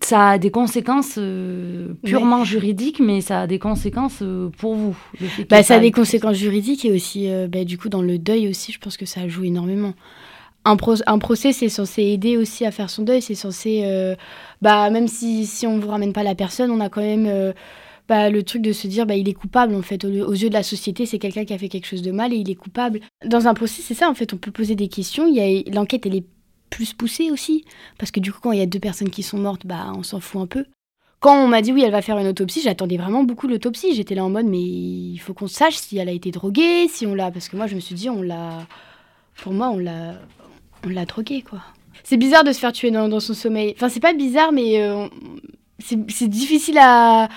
ça 0.00 0.30
a 0.30 0.38
des 0.38 0.50
conséquences 0.50 1.16
euh, 1.18 1.94
purement 2.04 2.44
juridiques, 2.44 3.00
mais 3.00 3.20
ça 3.20 3.42
a 3.42 3.46
des 3.46 3.58
conséquences 3.58 4.20
euh, 4.22 4.48
pour 4.58 4.76
vous. 4.76 4.96
Bah, 5.50 5.62
ça 5.62 5.76
a 5.76 5.80
des 5.80 5.90
conséquences 5.90 6.36
juridiques 6.36 6.84
et 6.84 6.92
aussi, 6.92 7.28
euh, 7.28 7.48
bah, 7.48 7.64
du 7.64 7.78
coup, 7.78 7.88
dans 7.88 8.02
le 8.02 8.18
deuil 8.18 8.48
aussi, 8.48 8.70
je 8.70 8.78
pense 8.78 8.96
que 8.96 9.06
ça 9.06 9.26
joue 9.26 9.44
énormément. 9.44 9.94
Un, 10.64 10.76
un 11.06 11.18
procès, 11.18 11.52
c'est 11.52 11.68
censé 11.68 12.02
aider 12.02 12.36
aussi 12.36 12.64
à 12.64 12.70
faire 12.70 12.90
son 12.90 13.02
deuil, 13.02 13.20
c'est 13.20 13.34
censé, 13.34 14.14
bah, 14.60 14.88
même 14.90 15.08
si, 15.08 15.46
si 15.46 15.66
on 15.66 15.76
ne 15.76 15.82
vous 15.82 15.88
ramène 15.88 16.12
pas 16.12 16.22
la 16.22 16.36
personne, 16.36 16.70
on 16.70 16.78
a 16.78 16.88
quand 16.88 17.00
même 17.02 17.52
bah, 18.08 18.30
le 18.30 18.44
truc 18.44 18.62
de 18.62 18.70
se 18.72 18.86
dire, 18.86 19.04
bah, 19.04 19.16
il 19.16 19.28
est 19.28 19.34
coupable, 19.34 19.74
en 19.74 19.82
fait, 19.82 20.04
aux, 20.04 20.08
aux 20.08 20.34
yeux 20.34 20.48
de 20.48 20.54
la 20.54 20.62
société, 20.62 21.04
c'est 21.04 21.18
quelqu'un 21.18 21.44
qui 21.44 21.52
a 21.52 21.58
fait 21.58 21.68
quelque 21.68 21.88
chose 21.88 22.02
de 22.02 22.12
mal 22.12 22.32
et 22.32 22.36
il 22.36 22.48
est 22.48 22.54
coupable. 22.54 23.00
Dans 23.26 23.48
un 23.48 23.54
procès, 23.54 23.82
c'est 23.82 23.94
ça, 23.94 24.08
en 24.08 24.14
fait, 24.14 24.32
on 24.32 24.36
peut 24.36 24.52
poser 24.52 24.76
des 24.76 24.86
questions, 24.86 25.26
l'enquête, 25.72 26.06
elle 26.06 26.14
est 26.14 26.26
plus 26.72 26.94
poussé 26.94 27.30
aussi. 27.30 27.64
Parce 27.98 28.10
que 28.10 28.18
du 28.18 28.32
coup, 28.32 28.40
quand 28.42 28.52
il 28.52 28.58
y 28.58 28.62
a 28.62 28.66
deux 28.66 28.80
personnes 28.80 29.10
qui 29.10 29.22
sont 29.22 29.38
mortes, 29.38 29.66
bah, 29.66 29.92
on 29.94 30.02
s'en 30.02 30.18
fout 30.18 30.40
un 30.40 30.46
peu. 30.46 30.64
Quand 31.20 31.44
on 31.44 31.46
m'a 31.46 31.62
dit 31.62 31.72
oui, 31.72 31.82
elle 31.84 31.92
va 31.92 32.02
faire 32.02 32.18
une 32.18 32.26
autopsie, 32.26 32.62
j'attendais 32.62 32.96
vraiment 32.96 33.22
beaucoup 33.22 33.46
l'autopsie. 33.46 33.94
J'étais 33.94 34.16
là 34.16 34.24
en 34.24 34.30
mode, 34.30 34.46
mais 34.46 34.60
il 34.60 35.18
faut 35.18 35.34
qu'on 35.34 35.46
sache 35.46 35.76
si 35.76 35.98
elle 35.98 36.08
a 36.08 36.12
été 36.12 36.32
droguée, 36.32 36.88
si 36.88 37.06
on 37.06 37.14
l'a. 37.14 37.30
Parce 37.30 37.48
que 37.48 37.56
moi, 37.56 37.68
je 37.68 37.76
me 37.76 37.80
suis 37.80 37.94
dit, 37.94 38.10
on 38.10 38.22
l'a. 38.22 38.66
Pour 39.36 39.52
moi, 39.52 39.70
on 39.70 39.78
l'a. 39.78 40.14
On 40.84 40.88
l'a 40.88 41.04
droguée, 41.04 41.42
quoi. 41.42 41.60
C'est 42.02 42.16
bizarre 42.16 42.42
de 42.42 42.50
se 42.52 42.58
faire 42.58 42.72
tuer 42.72 42.90
dans, 42.90 43.20
son 43.20 43.34
sommeil. 43.34 43.72
Enfin, 43.76 43.88
c'est 43.88 44.00
pas 44.00 44.14
bizarre, 44.14 44.50
mais. 44.50 44.82
Euh, 44.82 45.06
c'est 45.82 46.28
difficile 46.28 46.78
à, 46.80 47.28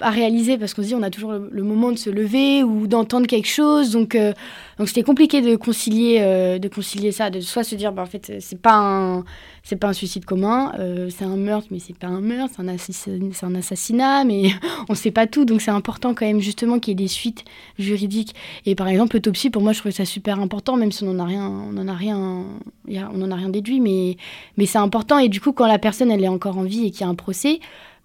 réaliser 0.00 0.58
parce 0.58 0.74
qu'on 0.74 0.82
se 0.82 0.88
dit 0.88 0.94
on 0.94 1.02
a 1.02 1.10
toujours 1.10 1.32
le, 1.32 1.62
moment 1.62 1.90
de 1.90 1.96
se 1.96 2.10
lever 2.10 2.62
ou 2.62 2.86
d'entendre 2.86 3.26
quelque 3.26 3.48
chose. 3.48 3.90
Donc 3.90 4.14
euh, 4.14 4.32
donc 4.78 4.88
c'était 4.88 5.02
compliqué 5.02 5.40
de 5.40 5.56
concilier 5.56 6.18
euh, 6.20 6.58
de 6.58 6.68
concilier 6.68 7.12
ça, 7.12 7.30
de 7.30 7.40
soit 7.40 7.64
se 7.64 7.74
dire 7.74 7.92
bah, 7.92 8.02
en 8.02 8.06
fait 8.06 8.34
c'est 8.40 8.60
pas 8.60 8.74
un 8.74 9.24
c'est 9.62 9.76
pas 9.76 9.88
un 9.88 9.92
suicide 9.94 10.24
commun, 10.24 10.72
euh, 10.78 11.08
c'est 11.10 11.24
un 11.24 11.36
meurtre 11.36 11.68
mais 11.70 11.78
c'est 11.78 11.96
pas 11.96 12.06
un 12.08 12.20
meurtre, 12.20 12.54
c'est 12.56 13.42
un, 13.42 13.54
assassinat 13.54 14.24
mais 14.24 14.50
on 14.88 14.94
sait 14.94 15.10
pas 15.10 15.26
tout. 15.26 15.44
Donc 15.44 15.62
c'est 15.62 15.70
important 15.70 16.14
quand 16.14 16.26
même 16.26 16.40
justement 16.40 16.78
qu'il 16.78 16.92
y 16.92 17.02
ait 17.02 17.04
des 17.04 17.08
suites 17.08 17.44
juridiques. 17.78 18.34
Et 18.66 18.74
par 18.74 18.88
exemple 18.88 19.16
l'autopsie 19.16 19.50
pour 19.50 19.62
moi 19.62 19.72
je 19.72 19.78
trouvais 19.78 19.92
ça 19.94 20.04
super 20.04 20.40
important 20.40 20.76
même 20.76 20.92
si 20.92 21.04
on 21.04 21.14
n'en 21.14 21.24
a 21.24 21.26
rien 21.26 21.48
on 21.48 21.76
en 21.78 21.88
a 21.88 21.94
rien 21.94 22.44
on 22.88 23.22
en 23.22 23.30
a 23.30 23.34
rien 23.34 23.48
déduit 23.48 23.80
mais 23.80 24.16
mais 24.56 24.66
c'est 24.66 24.78
important 24.78 25.18
et 25.18 25.28
du 25.28 25.40
coup 25.40 25.52
quand 25.52 25.66
la 25.66 25.78
personne 25.78 26.10
elle 26.10 26.22
est 26.22 26.28
encore 26.28 26.58
en 26.58 26.64
vie 26.64 26.86
et 26.86 26.90
qu'il 26.90 27.00
y 27.00 27.04
a 27.04 27.08
un 27.08 27.14
procès 27.14 27.55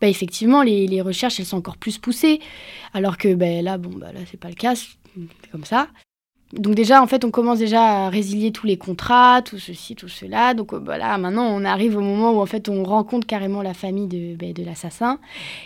bah, 0.02 0.08
effectivement, 0.08 0.64
les, 0.64 1.02
recherches, 1.02 1.40
elles 1.40 1.46
sont 1.46 1.58
encore 1.58 1.78
plus 1.78 1.98
poussées. 1.98 2.40
Alors 2.94 3.18
que 3.18 3.34
bah, 3.34 3.62
là, 3.62 3.78
bon, 3.78 3.92
bah, 3.96 4.12
là, 4.12 4.20
c'est 4.30 4.40
pas 4.40 4.50
le 4.50 4.56
cas, 4.56 4.76
c'est 4.76 5.52
comme 5.52 5.66
ça. 5.66 5.88
Donc 6.54 6.76
déjà, 6.76 7.02
en 7.02 7.08
fait, 7.08 7.24
on 7.24 7.32
commence 7.32 7.60
déjà 7.60 8.06
à 8.06 8.10
résilier 8.10 8.52
tous 8.52 8.68
les 8.68 8.78
contrats, 8.78 9.42
tout 9.42 9.58
ceci, 9.58 9.96
tout 9.96 10.10
cela. 10.10 10.54
Donc 10.54 10.74
voilà, 10.74 11.18
maintenant, 11.18 11.46
on 11.46 11.64
arrive 11.64 11.96
au 11.96 12.02
moment 12.02 12.34
où 12.34 12.42
en 12.42 12.46
fait, 12.46 12.68
on 12.68 12.84
rencontre 12.84 13.26
carrément 13.26 13.62
la 13.62 13.74
famille 13.74 14.08
de, 14.08 14.36
bah, 14.36 14.52
de 14.52 14.64
l'assassin 14.64 15.20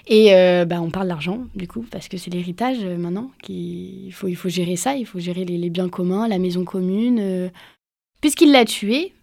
et 0.08 0.36
euh, 0.36 0.66
bah, 0.66 0.82
on 0.82 0.92
parle 0.92 1.08
d'argent, 1.08 1.46
du 1.56 1.68
coup, 1.68 1.86
parce 1.90 2.08
que 2.08 2.18
c'est 2.18 2.30
l'héritage 2.30 2.78
euh, 2.84 2.98
maintenant. 2.98 3.32
Qui... 3.42 4.06
Il, 4.08 4.12
faut, 4.12 4.50
gérer 4.50 4.76
ça, 4.76 4.96
il 4.96 5.06
faut 5.06 5.20
gérer 5.20 5.44
les, 5.44 5.70
biens 5.70 5.90
communs, 5.90 6.28
la 6.28 6.38
maison 6.38 6.64
commune. 6.66 7.20
Euh. 7.20 7.50
Puisqu'il 8.22 8.52
l'a 8.52 8.66
tué, 8.66 9.14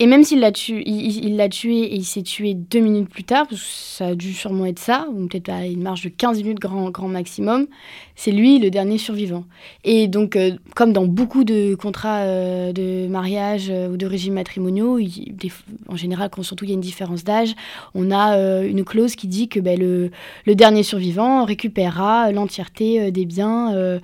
et 0.00 0.08
même 0.08 0.24
s'il 0.24 0.40
l'a 0.40 0.50
tué, 0.50 0.82
il 0.86 1.36
l'a 1.36 1.48
tué 1.48 1.82
et 1.82 1.94
il 1.94 2.04
s'est 2.04 2.22
tué 2.22 2.54
deux 2.54 2.80
minutes 2.80 3.08
plus 3.08 3.22
tard, 3.22 3.46
parce 3.48 3.60
que 3.60 3.68
ça 3.68 4.06
a 4.08 4.14
dû 4.16 4.32
sûrement 4.32 4.66
être 4.66 4.80
ça, 4.80 5.06
ou 5.14 5.28
peut-être 5.28 5.48
à 5.50 5.66
une 5.66 5.82
marge 5.82 6.02
de 6.02 6.08
15 6.08 6.42
minutes 6.42 6.58
grand, 6.58 6.90
maximum, 7.06 7.68
c'est 8.16 8.32
lui 8.32 8.58
le 8.58 8.70
dernier 8.70 8.98
survivant. 8.98 9.44
Et 9.84 10.08
donc, 10.08 10.34
euh, 10.34 10.56
comme 10.74 10.92
dans 10.92 11.06
beaucoup 11.06 11.44
de 11.44 11.76
contrats 11.76 12.22
euh, 12.22 12.72
de 12.72 13.06
mariage 13.06 13.68
euh, 13.70 13.88
ou 13.88 13.96
de 13.96 14.04
régimes 14.06 14.34
matrimoniaux, 14.34 14.98
en 15.88 15.96
général, 15.96 16.28
quand 16.28 16.42
surtout 16.42 16.64
il 16.64 16.70
y 16.70 16.72
a 16.72 16.74
une 16.74 16.80
différence 16.80 17.22
d'âge, 17.22 17.54
on 17.94 18.10
a 18.10 18.36
une 18.62 18.84
clause 18.84 19.14
qui 19.14 19.28
dit 19.28 19.48
que 19.48 19.60
ben, 19.60 19.78
le, 19.78 20.10
dernier 20.56 20.82
survivant 20.82 21.44
récupérera 21.44 22.32
l'entièreté 22.32 23.12
des 23.12 23.26
biens 23.26 24.00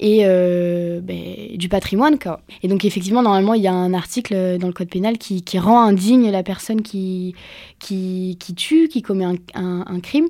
et 0.00 0.24
ben, 0.24 1.56
du 1.56 1.68
patrimoine. 1.70 2.18
Et 2.62 2.68
donc, 2.68 2.84
effectivement, 2.84 3.22
normalement, 3.22 3.54
il 3.54 3.62
y 3.62 3.68
a 3.68 3.72
un 3.72 3.94
article 3.94 4.58
dans 4.58 4.66
le 4.66 4.72
Code 4.72 4.88
pénal 4.88 5.16
qui 5.16 5.29
qui, 5.44 5.58
rend 5.58 5.82
indigne 5.82 6.30
la 6.30 6.42
personne 6.42 6.82
qui, 6.82 7.34
qui, 7.78 8.36
tue, 8.56 8.88
qui 8.88 9.02
commet 9.02 9.26
un, 9.54 10.00
crime. 10.00 10.28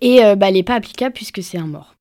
Et 0.00 0.24
euh, 0.24 0.34
bah, 0.36 0.48
elle 0.48 0.54
n'est 0.54 0.62
pas 0.62 0.74
applicable 0.74 1.12
puisque 1.14 1.42
c'est 1.42 1.58
un 1.58 1.66
mort. 1.66 1.94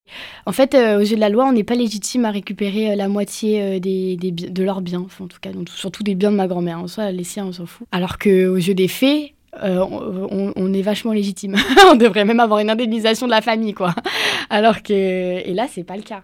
En 0.46 0.52
fait, 0.54 0.74
euh, 0.74 0.98
aux 0.98 1.02
yeux 1.02 1.16
de 1.16 1.22
la 1.22 1.30
loi, 1.30 1.46
on 1.46 1.52
n'est 1.52 1.64
pas 1.64 1.76
légitime 1.76 2.26
à 2.26 2.32
récupérer 2.32 2.92
euh, 2.92 2.96
la 2.96 3.08
moitié 3.08 3.80
des, 3.80 4.16
de 4.18 4.64
leurs 4.64 4.82
biens, 4.82 5.06
en 5.20 5.28
tout 5.28 5.40
cas, 5.42 5.50
surtout 5.76 6.04
des 6.04 6.16
biens 6.16 6.32
de 6.32 6.38
ma 6.38 6.48
grand-mère. 6.48 6.80
En 6.80 6.88
soi, 6.88 7.12
les 7.12 7.24
siens, 7.24 7.46
on 7.48 7.52
s'en 7.52 7.66
fout. 7.66 7.88
Alors 7.92 8.18
qu'aux 8.18 8.56
yeux 8.56 8.74
des 8.74 8.88
faits, 8.88 9.32
on, 9.62 10.54
on, 10.56 10.74
est 10.74 10.82
vachement 10.82 11.14
légitime. 11.14 11.56
on 11.92 11.96
devrait 11.96 12.26
même 12.26 12.40
avoir 12.40 12.60
une 12.60 12.70
indemnisation 12.70 13.26
de 13.26 13.32
la 13.32 13.42
famille, 13.42 13.74
quoi. 13.74 13.94
Alors 14.50 14.84
que, 14.84 14.94
et 14.94 15.54
là, 15.54 15.68
c'est 15.70 15.84
pas 15.84 15.98
le 15.98 16.04
cas. 16.04 16.24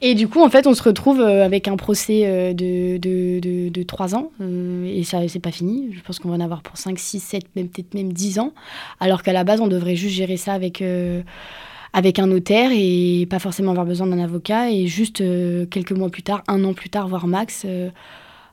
Et 0.00 0.14
du 0.14 0.28
coup, 0.28 0.40
en 0.40 0.48
fait, 0.48 0.66
on 0.68 0.74
se 0.74 0.82
retrouve 0.82 1.20
euh, 1.20 1.44
avec 1.44 1.66
un 1.66 1.76
procès 1.76 2.22
euh, 2.24 2.52
de, 2.52 2.98
de, 2.98 3.68
de, 3.68 3.82
3 3.82 4.14
ans. 4.14 4.30
Euh, 4.40 4.84
et 4.84 5.02
ça, 5.02 5.26
c'est 5.26 5.40
pas 5.40 5.50
fini. 5.50 5.90
Je 5.92 6.00
pense 6.02 6.20
qu'on 6.20 6.28
va 6.28 6.36
en 6.36 6.40
avoir 6.40 6.62
pour 6.62 6.76
5, 6.76 6.98
6, 6.98 7.18
7, 7.18 7.56
même 7.56 7.68
peut-être 7.68 7.94
même 7.94 8.12
10 8.12 8.38
ans. 8.38 8.52
Alors 9.00 9.22
qu'à 9.22 9.32
la 9.32 9.42
base, 9.42 9.60
on 9.60 9.66
devrait 9.66 9.96
juste 9.96 10.14
gérer 10.14 10.36
ça 10.36 10.52
avec, 10.52 10.84
avec 11.92 12.18
un 12.20 12.28
notaire 12.28 12.70
et 12.72 13.26
pas 13.28 13.40
forcément 13.40 13.72
avoir 13.72 13.86
besoin 13.86 14.06
d'un 14.06 14.20
avocat. 14.20 14.70
Et 14.70 14.86
juste 14.86 15.18
quelques 15.68 15.92
mois 15.92 16.10
plus 16.10 16.22
tard, 16.22 16.44
un 16.46 16.62
an 16.64 16.74
plus 16.74 16.90
tard, 16.90 17.08
voire 17.08 17.26
max, 17.26 17.66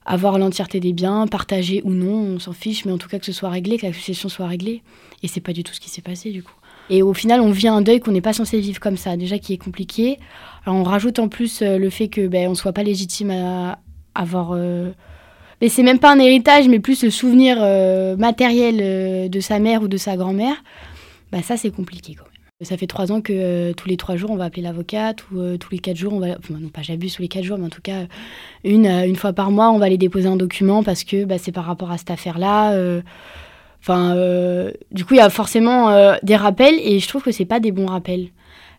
avoir 0.05 0.39
l'entièreté 0.39 0.79
des 0.79 0.93
biens, 0.93 1.27
partagés 1.27 1.81
ou 1.85 1.91
non, 1.91 2.35
on 2.35 2.39
s'en 2.39 2.53
fiche, 2.53 2.85
mais 2.85 2.91
en 2.91 2.97
tout 2.97 3.07
cas 3.07 3.19
que 3.19 3.25
ce 3.25 3.33
soit 3.33 3.49
réglé, 3.49 3.77
que 3.77 3.85
la 3.85 3.93
succession 3.93 4.29
soit 4.29 4.47
réglée. 4.47 4.81
Et 5.21 5.27
c'est 5.27 5.41
pas 5.41 5.53
du 5.53 5.63
tout 5.63 5.73
ce 5.73 5.79
qui 5.79 5.89
s'est 5.89 6.01
passé 6.01 6.31
du 6.31 6.41
coup. 6.41 6.53
Et 6.89 7.01
au 7.01 7.13
final, 7.13 7.42
on 7.42 7.50
vit 7.50 7.68
un 7.68 7.82
deuil 7.82 8.00
qu'on 8.00 8.12
n'est 8.12 8.22
pas 8.22 8.34
censé 8.34 8.60
vivre 8.60 8.80
comme 8.80 8.98
ça, 8.98 9.18
déjà 9.18 9.39
qui 9.39 9.54
est 9.54 9.58
compliqué. 9.58 10.20
Alors 10.65 10.77
on 10.80 10.84
rajoute 10.84 11.20
en 11.20 11.27
plus 11.27 11.62
euh, 11.62 11.77
le 11.77 11.89
fait 11.89 12.08
que 12.08 12.27
ben, 12.27 12.50
on 12.50 12.56
soit 12.56 12.74
pas 12.74 12.84
légitime 12.84 13.32
à 13.32 13.80
avoir. 14.13 14.51
Euh, 14.54 14.92
mais 15.62 15.70
c'est 15.70 15.84
même 15.84 16.00
pas 16.00 16.12
un 16.12 16.20
héritage, 16.20 16.68
mais 16.68 16.80
plus 16.80 17.04
le 17.04 17.10
souvenir 17.10 17.58
euh, 17.60 18.15
matériel 18.18 19.30
de 19.30 19.39
sa 19.39 19.60
mère 19.60 19.82
ou 19.82 19.88
de 19.88 19.98
sa 19.98 20.18
grand-mère. 20.18 20.56
Bah 21.32 21.42
ça, 21.42 21.58
c'est 21.58 21.72
compliqué 21.72 22.13
quand 22.13 22.25
même. 22.25 22.32
Ça 22.62 22.77
fait 22.77 22.88
trois 22.88 23.12
ans 23.12 23.20
que 23.20 23.74
tous 23.74 23.89
les 23.89 23.98
trois 23.98 24.15
jours, 24.15 24.32
on 24.32 24.38
va 24.38 24.46
appeler 24.46 24.62
l'avocate, 24.62 25.30
ou 25.32 25.58
tous 25.58 25.72
les 25.72 25.80
quatre 25.80 25.98
jours, 25.98 26.13
on 26.13 26.20
va. 26.20 26.27
Non, 26.50 26.70
pas 26.74 26.82
j'abuse 26.82 27.15
tous 27.15 27.22
les 27.22 27.27
quatre 27.27 27.44
jours, 27.44 27.58
mais 27.58 27.65
en 27.65 27.70
tout 27.70 27.82
cas, 27.82 28.06
une, 28.63 28.86
une 28.86 29.15
fois 29.15 29.34
par 29.34 29.51
mois, 29.51 29.72
on 29.72 29.77
va 29.77 29.86
aller 29.86 29.98
déposer 29.98 30.27
un 30.27 30.38
document 30.38 30.84
parce 30.84 31.04
que 31.04 31.25
bah, 31.25 31.38
c'est 31.38 31.51
par 31.51 31.65
rapport 31.65 31.92
à 31.92 31.98
cette 31.98 32.12
affaire-là. 32.12 33.01
Enfin, 33.88 34.15
euh, 34.15 34.72
du 34.92 35.06
coup, 35.06 35.13
il 35.13 35.18
y 35.18 35.20
a 35.20 35.30
forcément 35.30 35.92
euh, 35.92 36.15
des 36.24 36.36
rappels 36.36 36.74
et 36.82 37.00
je 37.00 37.08
trouve 37.08 37.22
que 37.22 37.32
c'est 37.32 37.46
pas 37.46 37.60
des 37.60 37.72
bons 37.72 37.86
rappels. 37.86 38.30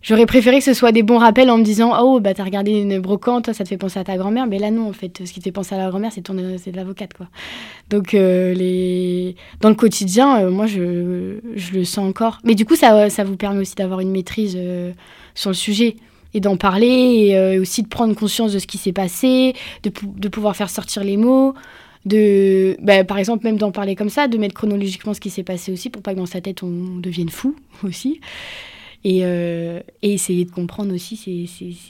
J'aurais 0.03 0.27
préféré 0.27 0.59
que 0.59 0.65
ce 0.65 0.75
soit 0.75 0.91
des 0.91 1.05
bons 1.05 1.19
rappels 1.19 1.49
en 1.49 1.59
me 1.59 1.63
disant 1.63 1.97
Oh, 2.01 2.19
bah 2.19 2.35
t'as 2.35 2.43
regardé 2.43 2.73
une 2.73 2.99
brocante, 2.99 3.53
ça 3.53 3.63
te 3.63 3.69
fait 3.69 3.77
penser 3.77 4.01
à 4.01 4.05
ta 4.05 4.17
grand-mère. 4.17 4.49
Mais 4.49 4.59
là, 4.59 4.73
non, 4.73 4.89
en 4.89 4.93
fait, 4.93 5.25
ce 5.25 5.33
qui 5.33 5.39
te 5.39 5.45
fait 5.45 5.53
penser 5.53 5.77
à 5.77 5.79
la 5.79 5.91
grand-mère, 5.91 6.11
c'est, 6.13 6.23
ton, 6.23 6.35
de 6.35 6.57
l'avocate, 6.75 7.15
quoi. 7.15 7.29
Donc, 7.89 8.15
euh, 8.15 8.53
les... 8.53 9.37
dans 9.61 9.69
le 9.69 9.77
quotidien, 9.77 10.51
moi, 10.51 10.67
je, 10.67 11.39
je, 11.55 11.73
le 11.73 11.85
sens 11.85 12.09
encore. 12.09 12.41
Mais 12.43 12.57
du 12.57 12.65
coup, 12.65 12.75
ça, 12.75 13.09
ça 13.09 13.23
vous 13.23 13.37
permet 13.37 13.61
aussi 13.61 13.77
d'avoir 13.77 14.01
une 14.01 14.11
maîtrise 14.11 14.59
sur 15.37 15.51
le 15.51 15.55
sujet 15.55 15.95
et 16.35 16.41
d'en 16.41 16.57
parler 16.57 17.29
et 17.31 17.59
aussi 17.61 17.85
de 17.85 17.89
prendre 17.89 18.13
conscience 18.17 18.53
de 18.53 18.59
ce 18.59 18.67
qui 18.67 18.77
s'est 18.77 18.93
passé, 18.93 19.55
de, 19.85 19.93
de 20.03 20.29
pouvoir 20.29 20.57
faire 20.57 20.69
sortir 20.69 21.05
les 21.05 21.17
mots 21.17 21.55
de, 22.07 22.77
bah, 22.81 23.05
par 23.05 23.19
exemple, 23.19 23.45
même 23.45 23.59
d'en 23.59 23.73
parler 23.73 23.97
comme 23.97 24.09
ça, 24.09 24.29
de 24.29 24.39
mettre 24.39 24.55
chronologiquement 24.55 25.13
ce 25.13 25.21
qui 25.21 25.29
s'est 25.29 25.43
passé 25.43 25.73
aussi, 25.73 25.91
pour 25.91 26.03
pas 26.03 26.15
que 26.15 26.19
dans 26.19 26.27
sa 26.27 26.41
tête 26.41 26.63
on 26.63 26.99
devienne 26.99 27.29
fou 27.29 27.55
aussi. 27.83 28.21
Et, 29.05 29.21
euh, 29.23 29.81
et 30.03 30.15
essayer 30.15 30.45
de 30.45 30.51
comprendre 30.51 30.93
aussi, 30.95 31.17
c'est, 31.17 31.47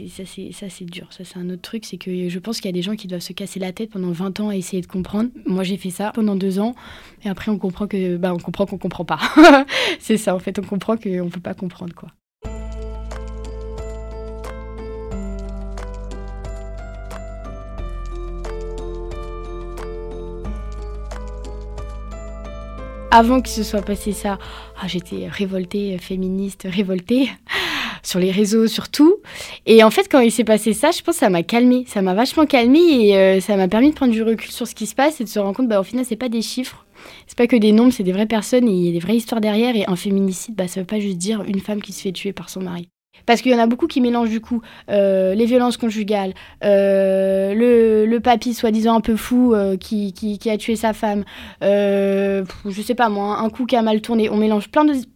ça, 0.09 0.25
c'est, 0.27 0.53
ça 0.53 0.69
c'est 0.69 0.85
dur. 0.85 1.07
Ça 1.11 1.25
c'est 1.25 1.39
un 1.39 1.49
autre 1.51 1.63
truc, 1.63 1.85
c'est 1.87 1.97
que 1.97 2.29
je 2.29 2.39
pense 2.39 2.61
qu'il 2.61 2.69
y 2.69 2.71
a 2.71 2.73
des 2.73 2.83
gens 2.83 2.97
qui 2.97 3.07
doivent 3.07 3.21
se 3.23 3.33
casser 3.33 3.61
la 3.61 3.73
tête 3.73 3.91
pendant 3.91 4.11
20 4.11 4.41
ans 4.41 4.49
à 4.49 4.57
essayer 4.57 4.83
de 4.83 4.87
comprendre. 4.87 5.31
Moi 5.47 5.63
j'ai 5.65 5.77
fait 5.77 5.91
ça 5.91 6.11
pendant 6.15 6.35
deux 6.35 6.59
ans, 6.59 6.75
et 7.25 7.29
après 7.29 7.51
on 7.51 7.59
comprend 7.59 7.87
que, 7.87 8.17
bah, 8.17 8.35
on 8.35 8.39
comprend 8.39 8.67
qu'on 8.67 8.79
comprend 8.79 9.05
pas. 9.05 9.21
c'est 9.99 10.17
ça 10.17 10.35
en 10.35 10.39
fait, 10.39 10.59
on 10.59 10.63
comprend 10.63 10.97
qu'on 10.97 11.31
peut 11.31 11.41
pas 11.41 11.55
comprendre 11.55 11.95
quoi. 11.95 12.11
Avant 23.17 23.41
que 23.41 23.49
ce 23.49 23.63
soit 23.63 23.81
passé 23.81 24.13
ça, 24.13 24.39
ah, 24.79 24.87
j'étais 24.87 25.27
révoltée, 25.27 25.97
féministe, 25.97 26.69
révoltée 26.71 27.31
sur 28.03 28.19
les 28.19 28.31
réseaux 28.31 28.67
surtout. 28.67 29.17
Et 29.65 29.83
en 29.83 29.91
fait, 29.91 30.07
quand 30.11 30.21
il 30.21 30.31
s'est 30.31 30.45
passé 30.45 30.75
ça, 30.75 30.91
je 30.91 31.01
pense 31.01 31.15
que 31.15 31.21
ça 31.21 31.31
m'a 31.31 31.43
calmée. 31.43 31.85
Ça 31.89 32.03
m'a 32.03 32.13
vachement 32.13 32.45
calmée 32.45 33.07
et 33.07 33.17
euh, 33.17 33.41
ça 33.41 33.57
m'a 33.57 33.69
permis 33.69 33.89
de 33.89 33.95
prendre 33.95 34.13
du 34.13 34.23
recul 34.23 34.51
sur 34.51 34.69
ce 34.69 34.75
qui 34.75 34.87
se 34.87 34.95
passe 34.95 35.19
et 35.23 35.25
de 35.25 35.31
se 35.31 35.39
rendre 35.39 35.57
compte, 35.57 35.69
bah, 35.69 35.81
au 35.81 35.83
final, 35.83 36.05
c'est 36.05 36.17
pas 36.17 36.29
des 36.29 36.43
chiffres. 36.43 36.85
C'est 37.27 37.39
pas 37.39 37.47
que 37.47 37.57
des 37.57 37.73
nombres, 37.73 37.93
c'est 37.93 38.03
des 38.03 38.13
vraies 38.13 38.27
personnes 38.27 38.69
et 38.69 38.73
il 38.73 38.85
y 38.85 38.89
a 38.91 38.93
des 38.93 38.99
vraies 38.99 39.17
histoires 39.17 39.41
derrière. 39.41 39.75
Et 39.77 39.87
un 39.87 39.97
féminicide, 39.97 40.55
bah, 40.55 40.69
ça 40.69 40.81
veut 40.81 40.87
pas 40.87 41.01
juste 41.01 41.17
dire 41.17 41.43
une 41.47 41.61
femme 41.61 41.81
qui 41.81 41.93
se 41.93 42.03
fait 42.03 42.13
tuer 42.13 42.35
par 42.35 42.51
son 42.51 42.61
mari. 42.61 42.91
Parce 43.25 43.43
qu'il 43.43 43.53
y 43.53 43.55
en 43.55 43.59
a 43.59 43.67
beaucoup 43.67 43.87
qui 43.87 44.01
mélangent 44.01 44.31
du 44.31 44.41
coup 44.41 44.63
euh, 44.91 45.35
les 45.35 45.47
violences 45.47 45.77
conjugales, 45.77 46.35
euh, 46.65 47.55
le, 48.07 48.19
papy 48.21 48.55
soi-disant 48.55 48.97
un 48.97 49.01
peu 49.01 49.17
fou 49.17 49.55
euh, 49.55 49.77
qui, 49.77 50.39
a 50.49 50.57
tué 50.57 50.77
sa 50.77 50.93
femme, 50.93 51.25
je 51.61 52.45
sais 52.83 52.95
pas 52.95 53.09
moi, 53.09 53.39
un 53.39 53.51
coup 53.51 53.67
qui 53.67 53.77
a 53.77 53.83
mal 53.83 54.01
tourné. 54.01 54.31
On 54.31 54.37
mélange 54.37 54.69
plein 54.69 54.85
d'affaires 54.85 55.07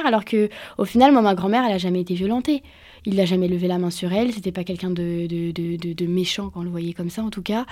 plein 0.00 0.08
alors 0.08 0.24
que 0.24 0.48
au 0.78 0.84
final, 0.84 1.12
moi, 1.12 1.22
ma 1.22 1.34
grand-mère, 1.34 1.64
elle 1.66 1.74
a 1.74 1.78
jamais 1.78 2.00
été 2.00 2.14
violentée. 2.14 2.62
Il 3.04 3.16
n'a 3.16 3.24
jamais 3.24 3.48
levé 3.48 3.66
la 3.66 3.78
main 3.78 3.90
sur 3.90 4.12
elle, 4.12 4.32
c'était 4.32 4.52
pas 4.52 4.62
quelqu'un 4.62 4.90
de, 4.90 5.26
de, 5.26 5.50
de, 5.50 5.92
de, 5.92 6.06
méchant 6.06 6.50
quand 6.50 6.60
on 6.60 6.64
le 6.64 6.70
voyait 6.70 6.92
comme 6.92 7.10
ça 7.10 7.22
en 7.22 7.30
tout 7.30 7.42
cas. 7.42 7.66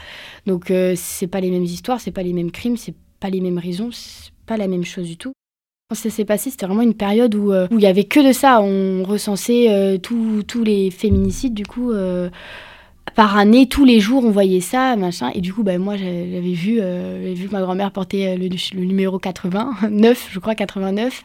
Donc 0.46 0.72
c'est 0.96 1.28
pas 1.28 1.40
les 1.40 1.50
mêmes 1.50 1.64
histoires, 1.64 2.00
c'est 2.00 2.10
pas 2.10 2.24
les 2.24 2.32
mêmes 2.32 2.50
crimes, 2.50 2.76
c'est 2.76 2.94
pas 3.20 3.30
les 3.30 3.40
mêmes 3.40 3.58
raisons, 3.58 3.90
c'est 3.92 4.32
pas 4.46 4.56
la 4.56 4.66
même 4.66 4.84
chose 4.84 5.06
du 5.06 5.16
tout. 5.16 5.32
Quand 5.90 5.96
ça 5.96 6.08
s'est 6.08 6.24
passé, 6.24 6.50
c'était 6.50 6.66
vraiment 6.66 6.82
une 6.82 6.94
période 6.94 7.34
où 7.34 7.50
euh, 7.50 7.66
il 7.72 7.80
y 7.80 7.86
avait 7.86 8.04
que 8.04 8.24
de 8.24 8.32
ça. 8.32 8.60
On 8.62 9.02
recensait 9.02 9.66
euh, 9.70 9.98
tous 9.98 10.62
les 10.62 10.88
féminicides, 10.92 11.52
du 11.52 11.66
coup, 11.66 11.90
euh, 11.90 12.30
par 13.16 13.36
année, 13.36 13.66
tous 13.66 13.84
les 13.84 13.98
jours, 13.98 14.24
on 14.24 14.30
voyait 14.30 14.60
ça, 14.60 14.94
machin. 14.94 15.32
Et 15.34 15.40
du 15.40 15.52
coup, 15.52 15.64
bah, 15.64 15.76
moi, 15.78 15.96
j'avais 15.96 16.52
vu, 16.52 16.76
vu 17.34 17.48
que 17.48 17.50
ma 17.52 17.60
grand-mère 17.60 17.90
le, 17.92 18.36
le, 18.36 18.84
numéro 18.84 19.18
89, 19.18 20.28
je 20.30 20.38
crois 20.38 20.54
89. 20.54 21.24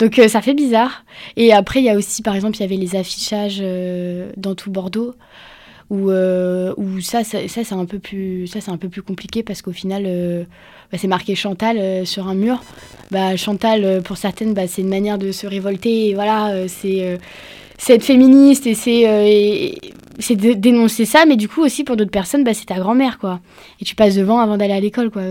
Donc 0.00 0.20
ça 0.28 0.42
fait 0.42 0.52
bizarre. 0.52 1.06
Et 1.38 1.54
après, 1.54 1.80
il 1.80 1.86
y 1.86 1.88
a 1.88 1.96
aussi, 1.96 2.20
par 2.20 2.34
exemple, 2.34 2.58
il 2.58 2.60
y 2.60 2.64
avait 2.64 2.76
les 2.76 2.96
affichages 2.96 3.64
dans 4.36 4.54
tout 4.54 4.70
Bordeaux 4.70 5.14
où, 5.90 6.10
euh, 6.10 6.72
ça, 7.00 7.24
ça, 7.24 7.38
c'est 7.48 7.72
un 7.72 7.84
peu 7.84 7.98
plus, 7.98 8.46
ça 8.46 8.60
c'est 8.60 8.70
un 8.70 8.76
peu 8.76 8.88
plus 8.88 9.02
compliqué 9.02 9.42
parce 9.42 9.62
qu'au 9.62 9.72
final, 9.72 10.04
euh, 10.06 10.44
bah, 10.90 10.98
c'est 10.98 11.08
marqué 11.08 11.34
Chantal 11.34 11.78
euh, 11.78 12.04
sur 12.04 12.28
un 12.28 12.34
mur. 12.34 12.62
Bah, 13.10 13.36
Chantal, 13.36 14.02
pour 14.02 14.16
certaines, 14.16 14.54
bah, 14.54 14.66
c'est 14.66 14.82
une 14.82 14.88
manière 14.88 15.18
de 15.18 15.32
se 15.32 15.46
révolter. 15.46 16.08
Et 16.08 16.14
voilà, 16.14 16.66
c'est 16.68 17.18
être 17.88 18.02
féministe 18.04 18.66
et 18.66 18.74
c'est 18.74 20.36
dénoncer 20.36 21.04
ça, 21.04 21.26
mais 21.26 21.36
du 21.36 21.48
coup 21.48 21.62
aussi 21.62 21.84
pour 21.84 21.96
d'autres 21.96 22.10
personnes, 22.10 22.44
c'est 22.54 22.66
ta 22.66 22.78
grand-mère 22.78 23.18
quoi. 23.18 23.40
Et 23.80 23.84
tu 23.84 23.94
passes 23.94 24.14
devant 24.14 24.38
avant 24.38 24.56
d'aller 24.56 24.72
à 24.72 24.80
l'école 24.80 25.10
quoi. 25.10 25.22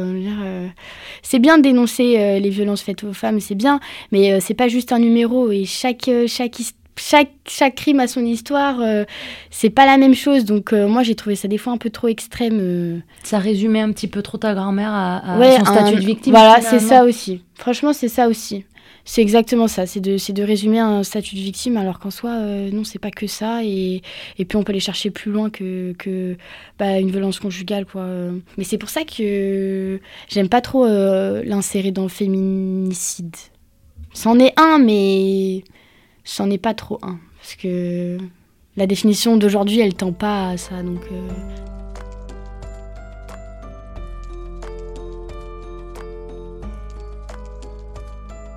c'est 1.23 1.39
bien 1.39 1.57
de 1.57 1.63
dénoncer 1.63 2.39
les 2.39 2.49
violences 2.49 2.81
faites 2.81 3.03
aux 3.03 3.13
femmes, 3.13 3.39
c'est 3.39 3.55
bien, 3.55 3.79
mais 4.11 4.39
c'est 4.39 4.53
pas 4.53 4.67
juste 4.67 4.91
un 4.91 4.99
numéro 4.99 5.51
et 5.51 5.65
chaque 5.65 6.09
chaque 6.27 6.59
chaque, 6.95 7.31
chaque 7.47 7.75
crime 7.75 7.99
a 7.99 8.07
son 8.07 8.25
histoire, 8.25 8.79
euh, 8.81 9.03
c'est 9.49 9.69
pas 9.69 9.85
la 9.85 9.97
même 9.97 10.15
chose. 10.15 10.45
Donc 10.45 10.73
euh, 10.73 10.87
moi 10.87 11.03
j'ai 11.03 11.15
trouvé 11.15 11.35
ça 11.35 11.47
des 11.47 11.57
fois 11.57 11.73
un 11.73 11.77
peu 11.77 11.89
trop 11.89 12.07
extrême. 12.07 12.59
Euh. 12.59 12.99
Ça 13.23 13.39
résumait 13.39 13.81
un 13.81 13.91
petit 13.91 14.07
peu 14.07 14.21
trop 14.21 14.37
ta 14.37 14.53
grand-mère 14.53 14.91
à, 14.93 15.21
son 15.57 15.65
statut 15.65 15.95
de 15.95 16.05
victime. 16.05 16.33
Voilà, 16.33 16.61
c'est 16.61 16.79
ça 16.79 17.03
aussi. 17.03 17.41
Franchement, 17.55 17.93
c'est 17.93 18.07
ça 18.07 18.27
aussi. 18.27 18.65
C'est 19.05 19.21
exactement 19.21 19.67
ça, 19.67 19.85
c'est 19.85 19.99
de, 19.99 20.15
de 20.31 20.43
résumer 20.43 20.79
un 20.79 21.03
statut 21.03 21.35
de 21.35 21.41
victime 21.41 21.75
alors 21.75 21.99
qu'en 21.99 22.09
soi, 22.09 22.37
non, 22.71 22.85
c'est 22.85 22.99
pas 22.99 23.11
que 23.11 23.27
ça. 23.27 23.61
Et, 23.61 24.01
et, 24.37 24.45
puis 24.45 24.55
on 24.55 24.63
peut 24.63 24.71
aller 24.71 24.79
chercher 24.79 25.09
plus 25.09 25.29
loin 25.29 25.49
que, 25.49 25.93
que 25.99 26.37
bah, 26.79 26.99
une 26.99 27.11
violence 27.11 27.37
conjugale. 27.41 27.85
Quoi. 27.85 28.07
Mais 28.57 28.63
c'est 28.63 28.77
pour 28.77 28.87
ça 28.87 29.01
que 29.03 29.99
j'aime 30.29 30.47
pas 30.47 30.61
trop 30.61 30.85
l'insérer 30.87 31.91
dans 31.91 32.03
le 32.03 32.09
féminicide. 32.09 33.35
C'en 34.13 34.39
est 34.39 34.53
un, 34.57 34.77
mais 34.79 35.63
c'en 36.23 36.49
est 36.49 36.57
pas 36.57 36.73
trop 36.73 36.99
un. 37.01 37.19
Parce 37.37 37.55
que 37.55 38.17
la 38.77 38.87
définition 38.87 39.37
d'aujourd'hui, 39.37 39.79
elle 39.79 39.93
tend 39.93 40.13
pas 40.13 40.49
à 40.49 40.57
ça. 40.57 40.81
Donc. 40.81 41.01
Euh. 41.11 41.29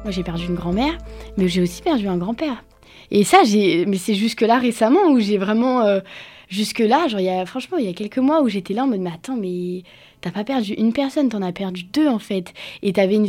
Moi, 0.04 0.12
j'ai 0.12 0.22
perdu 0.22 0.46
une 0.46 0.54
grand-mère, 0.54 0.96
mais 1.36 1.48
j'ai 1.48 1.60
aussi 1.60 1.82
perdu 1.82 2.06
un 2.06 2.16
grand-père. 2.16 2.62
Et 3.10 3.24
ça, 3.24 3.42
j'ai, 3.44 3.86
mais 3.86 3.96
c'est 3.96 4.14
jusque 4.14 4.42
là 4.42 4.58
récemment 4.58 5.08
où 5.10 5.18
j'ai 5.18 5.36
vraiment, 5.36 5.82
euh, 5.82 6.00
jusque 6.48 6.78
là, 6.78 7.08
genre, 7.08 7.20
y 7.20 7.28
a, 7.28 7.44
franchement, 7.44 7.78
il 7.78 7.86
y 7.86 7.88
a 7.88 7.92
quelques 7.92 8.18
mois 8.18 8.40
où 8.42 8.48
j'étais 8.48 8.72
là 8.72 8.84
en 8.84 8.86
mode, 8.86 9.00
mais 9.00 9.10
attends, 9.12 9.36
mais 9.36 9.82
t'as 10.26 10.32
pas 10.32 10.42
perdu 10.42 10.72
une 10.72 10.92
personne, 10.92 11.28
t'en 11.28 11.40
as 11.40 11.52
perdu 11.52 11.84
deux 11.84 12.08
en 12.08 12.18
fait. 12.18 12.52
Et 12.82 12.92
t'avais 12.92 13.14
une, 13.14 13.28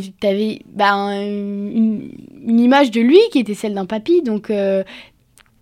bah, 0.74 0.92
une, 1.14 2.10
image 2.44 2.90
de 2.90 3.00
lui 3.00 3.20
qui 3.30 3.38
était 3.38 3.54
celle 3.54 3.74
d'un 3.74 3.86
papy, 3.86 4.22
donc 4.22 4.50
euh, 4.50 4.82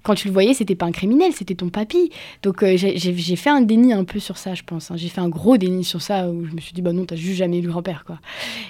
quand 0.02 0.14
tu 0.14 0.28
le 0.28 0.33
voyais, 0.33 0.55
c'était 0.55 0.75
pas 0.75 0.87
un 0.87 0.93
criminel, 0.93 1.33
c'était 1.35 1.55
ton 1.55 1.69
papy. 1.69 2.11
Donc 2.43 2.62
euh, 2.62 2.76
j'ai 2.78 3.37
fait 3.37 3.50
un 3.50 3.61
déni 3.61 3.93
un 3.93 4.05
peu 4.05 4.19
sur 4.19 4.38
ça, 4.38 4.55
je 4.55 4.62
pense. 4.62 4.90
Hein. 4.90 4.97
J'ai 4.97 5.09
fait 5.09 5.21
un 5.21 5.28
gros 5.28 5.59
déni 5.59 5.85
sur 5.85 6.00
ça 6.00 6.31
où 6.31 6.47
je 6.47 6.55
me 6.55 6.61
suis 6.61 6.73
dit, 6.73 6.81
bah 6.81 6.95
non, 6.95 7.05
t'as 7.05 7.16
juste 7.16 7.37
jamais 7.37 7.59
eu 7.59 7.62
le 7.62 7.69
grand-père, 7.69 8.05
quoi. 8.07 8.19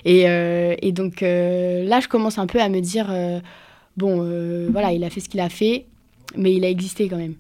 Et, 0.05 0.29
euh, 0.29 0.75
donc 0.91 1.21
là, 1.21 2.01
je 2.01 2.09
commence 2.09 2.39
un 2.39 2.49
peu 2.49 2.61
à 2.61 2.69
me 2.69 2.81
dire, 2.81 3.15
bon, 3.97 4.17
voilà, 4.73 4.93
il 4.93 5.05
a 5.05 5.11
fait 5.11 5.21
ce 5.21 5.29
qu'il 5.29 5.41
a 5.41 5.51
fait, 5.51 5.87
mais 6.37 6.53
il 6.53 6.65
a 6.65 6.69
existé 6.69 7.07
quand 7.09 7.19
même. 7.19 7.35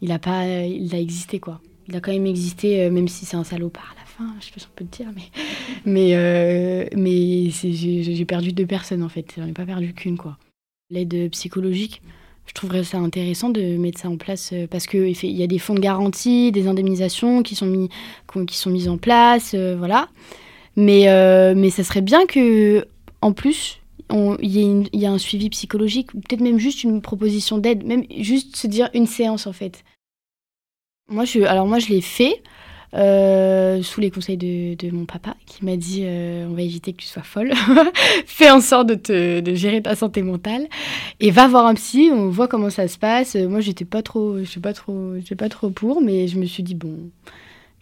Il 0.00 0.10
a 0.10 0.18
pas, 0.18 0.46
il 0.46 0.94
a 0.94 0.98
existé, 0.98 1.38
quoi. 1.38 1.60
Il 1.86 1.96
a 1.96 2.00
quand 2.00 2.12
même 2.12 2.26
existé, 2.26 2.88
même 2.88 3.08
si 3.08 3.26
c'est 3.26 3.36
un 3.36 3.44
salopard, 3.44 3.94
là 3.96 4.09
je 4.40 4.46
sais 4.46 4.52
pas 4.52 4.60
si 4.60 4.66
on 4.66 4.76
peut 4.76 4.84
le 4.84 4.96
dire, 4.96 5.12
mais, 5.14 5.30
mais, 5.84 6.16
euh, 6.16 6.86
mais 6.96 7.50
j'ai 7.50 8.24
perdu 8.24 8.52
deux 8.52 8.66
personnes 8.66 9.02
en 9.02 9.08
fait, 9.08 9.34
j'en 9.36 9.46
ai 9.46 9.52
pas 9.52 9.66
perdu 9.66 9.92
qu'une 9.94 10.16
quoi. 10.16 10.38
L'aide 10.90 11.30
psychologique, 11.30 12.02
je 12.46 12.52
trouverais 12.52 12.84
ça 12.84 12.98
intéressant 12.98 13.50
de 13.50 13.76
mettre 13.76 14.00
ça 14.00 14.08
en 14.08 14.16
place 14.16 14.50
euh, 14.52 14.66
parce 14.66 14.86
qu'il 14.86 15.36
y 15.36 15.42
a 15.42 15.46
des 15.46 15.58
fonds 15.58 15.74
de 15.74 15.80
garantie, 15.80 16.52
des 16.52 16.66
indemnisations 16.66 17.42
qui 17.42 17.54
sont, 17.54 17.66
mis, 17.66 17.88
qui 18.46 18.56
sont 18.56 18.70
mises 18.70 18.88
en 18.88 18.98
place, 18.98 19.52
euh, 19.54 19.76
voilà. 19.76 20.08
Mais, 20.76 21.06
mais 21.54 21.68
ça 21.68 21.84
serait 21.84 22.00
bien 22.00 22.26
que, 22.26 22.86
en 23.20 23.32
plus, 23.32 23.80
il 24.10 24.56
y, 24.56 24.98
y, 24.98 25.06
a 25.06 25.10
un 25.10 25.18
suivi 25.18 25.50
psychologique, 25.50 26.12
peut-être 26.12 26.40
même 26.40 26.58
juste 26.58 26.84
une 26.84 27.02
proposition 27.02 27.58
d'aide, 27.58 27.84
même 27.84 28.04
juste 28.16 28.56
se 28.56 28.66
dire 28.66 28.88
une 28.94 29.06
séance 29.06 29.46
en 29.46 29.52
fait. 29.52 29.84
Moi, 31.10 31.24
je, 31.24 31.40
alors 31.40 31.66
moi, 31.66 31.80
je 31.80 31.88
l'ai 31.88 32.00
fait. 32.00 32.42
Euh, 32.92 33.82
sous 33.82 34.00
les 34.00 34.10
conseils 34.10 34.36
de, 34.36 34.90
mon 34.90 35.04
papa 35.04 35.36
qui 35.46 35.64
m'a 35.64 35.76
dit 35.76 36.00
euh, 36.02 36.48
on 36.50 36.54
va 36.54 36.62
éviter 36.62 36.92
que 36.92 37.00
tu 37.00 37.06
sois 37.06 37.22
folle, 37.22 37.52
fais 38.26 38.50
en 38.50 38.60
sorte 38.60 38.88
de, 38.88 39.54
gérer 39.54 39.80
ta 39.80 39.94
santé 39.94 40.22
mentale 40.22 40.66
et 41.20 41.30
va 41.30 41.46
voir 41.46 41.66
un 41.66 41.74
psy, 41.74 42.10
on 42.12 42.30
voit 42.30 42.48
comment 42.48 42.70
ça 42.70 42.88
se 42.88 42.98
passe. 42.98 43.36
Moi 43.36 43.60
j'étais 43.60 43.84
pas 43.84 44.02
trop, 44.02 44.42
je 44.42 44.58
pas 44.58 44.72
trop, 44.72 45.14
pas 45.38 45.48
trop 45.48 45.70
pour, 45.70 46.02
mais 46.02 46.26
je 46.26 46.38
me 46.38 46.46
suis 46.46 46.62
dit 46.62 46.74
bon. 46.74 46.96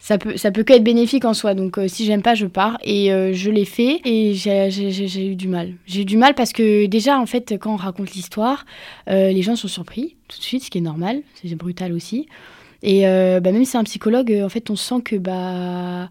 Ça 0.01 0.17
peut, 0.17 0.37
ça 0.37 0.49
peut 0.49 0.63
qu'être 0.63 0.83
bénéfique 0.83 1.25
en 1.25 1.33
soi, 1.33 1.55
donc 1.55 1.77
euh, 1.77 1.89
si 1.89 2.05
j'aime 2.05 2.21
pas, 2.21 2.33
je 2.33 2.45
pars. 2.45 2.77
Et 2.83 3.09
je 3.33 3.49
l'ai 3.49 3.65
fait 3.65 3.99
et 4.05 4.33
j'ai 4.33 5.27
eu 5.27 5.35
du 5.35 5.47
mal. 5.47 5.73
J'ai 5.87 6.01
eu 6.01 6.05
du 6.05 6.17
mal 6.17 6.35
parce 6.35 6.53
que 6.53 6.85
déjà, 6.85 7.19
en 7.19 7.25
fait, 7.25 7.55
quand 7.59 7.73
on 7.73 7.77
raconte 7.77 8.11
l'histoire, 8.13 8.65
les 9.07 9.41
gens 9.41 9.55
sont 9.55 9.67
surpris 9.67 10.15
tout 10.29 10.37
de 10.37 10.43
suite, 10.43 10.63
ce 10.63 10.69
qui 10.69 10.77
est 10.77 10.81
normal, 10.81 11.21
c'est 11.41 11.53
brutal 11.55 11.91
aussi. 11.91 12.27
Et 12.83 13.07
euh, 13.07 13.39
bah, 13.39 13.51
même 13.51 13.63
si 13.65 13.71
c'est 13.71 13.77
un 13.77 13.83
psychologue, 13.83 14.31
euh, 14.31 14.45
en 14.45 14.49
fait, 14.49 14.69
on 14.69 14.75
sent 14.75 15.01
que 15.03 15.15
bah 15.15 16.09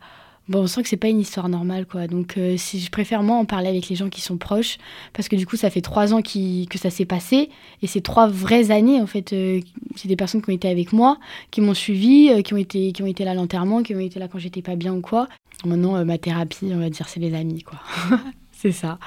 bon, 0.48 0.62
on 0.62 0.66
sent 0.66 0.83
que 0.83 0.88
c'est 0.88 0.96
pas 0.96 1.09
une 1.09 1.20
histoire 1.20 1.48
normale, 1.48 1.87
quoi. 1.87 2.07
Donc, 2.07 2.37
euh, 2.37 2.57
je 2.57 2.90
préfère 2.90 3.22
moi 3.22 3.37
en 3.37 3.44
parler 3.44 3.68
avec 3.68 3.88
les 3.88 3.96
gens 3.96 4.09
qui 4.09 4.20
sont 4.20 4.37
proches, 4.37 4.78
parce 5.12 5.28
que 5.28 5.37
du 5.37 5.46
coup, 5.46 5.57
ça 5.57 5.70
fait 5.70 5.81
trois 5.81 6.14
ans 6.14 6.22
qui, 6.22 6.66
que 6.70 6.78
ça 6.78 6.90
s'est 6.90 7.04
passé, 7.04 7.50
et 7.83 7.87
c'est 7.87 8.00
trois 8.00 8.28
vraies 8.28 8.70
années, 8.70 9.00
en 9.00 9.07
fait. 9.07 9.31
c'est 9.31 10.09
des 10.09 10.16
personnes 10.16 10.42
qui 10.42 10.50
ont 10.50 10.54
été 10.54 10.68
avec 10.68 10.92
moi, 10.92 11.18
qui 11.50 11.61
m'ont 11.61 11.74
suivi, 11.74 12.42
qui 12.42 12.54
ont 12.54 12.59
été, 12.59 12.92
qui 12.92 13.02
ont 13.02 13.07
été 13.07 13.24
là 13.24 13.33
à 13.33 13.35
l'enterrement, 13.35 13.83
qui 13.83 13.94
ont 13.94 14.00
été 14.00 14.18
là 14.18 14.28
quand 14.28 14.38
j'étais 14.38 14.62
pas 14.62 14.76
bien 14.76 14.94
ou 14.94 15.00
quoi. 15.00 15.28
Maintenant, 15.64 16.04
ma 16.04 16.18
thérapie, 16.18 16.70
on 16.72 16.78
va 16.78 16.90
dire, 16.90 17.09
c'est 17.09 17.20
les 17.20 17.35
amis, 17.35 17.62
quoi. 17.62 17.78
c'est 18.52 18.72
ça, 18.72 18.98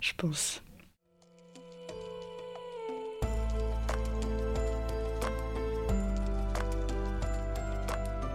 je 0.00 0.12
pense. 0.16 0.62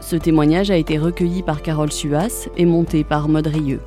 Ce 0.05 0.15
témoignage 0.15 0.69
a 0.69 0.77
été 0.77 0.99
recueilli 0.99 1.41
par 1.41 1.63
Carole 1.63 1.91
Suas 1.91 2.47
et 2.57 2.65
monté 2.65 3.03
par 3.03 3.27
Maud 3.27 3.47
Rieux. 3.47 3.81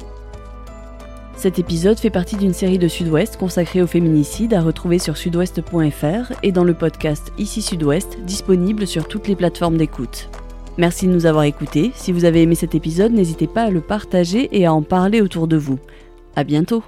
Cet 1.37 1.61
épisode 1.61 1.97
fait 1.97 2.11
partie 2.11 2.35
d'une 2.35 2.53
série 2.53 2.79
de 2.79 2.89
Sud-Ouest 2.89 3.37
consacrée 3.37 3.83
au 3.83 3.87
féminicide 3.87 4.53
à 4.53 4.61
retrouver 4.61 4.99
sur 4.99 5.17
sudouest.fr 5.17 6.33
et 6.43 6.51
dans 6.51 6.65
le 6.65 6.75
podcast 6.75 7.33
Ici 7.39 7.63
Sud-Ouest, 7.63 8.19
disponible 8.25 8.89
sur 8.89 9.07
toutes 9.07 9.29
les 9.29 9.37
plateformes 9.37 9.77
d'écoute. 9.77 10.29
Merci 10.77 11.07
de 11.07 11.13
nous 11.13 11.27
avoir 11.27 11.45
écoutés. 11.45 11.93
Si 11.95 12.11
vous 12.11 12.25
avez 12.25 12.43
aimé 12.43 12.57
cet 12.57 12.75
épisode, 12.75 13.13
n'hésitez 13.13 13.47
pas 13.47 13.63
à 13.63 13.71
le 13.71 13.81
partager 13.81 14.49
et 14.51 14.67
à 14.67 14.75
en 14.75 14.83
parler 14.83 15.21
autour 15.21 15.47
de 15.47 15.57
vous. 15.57 15.79
À 16.35 16.43
bientôt! 16.43 16.83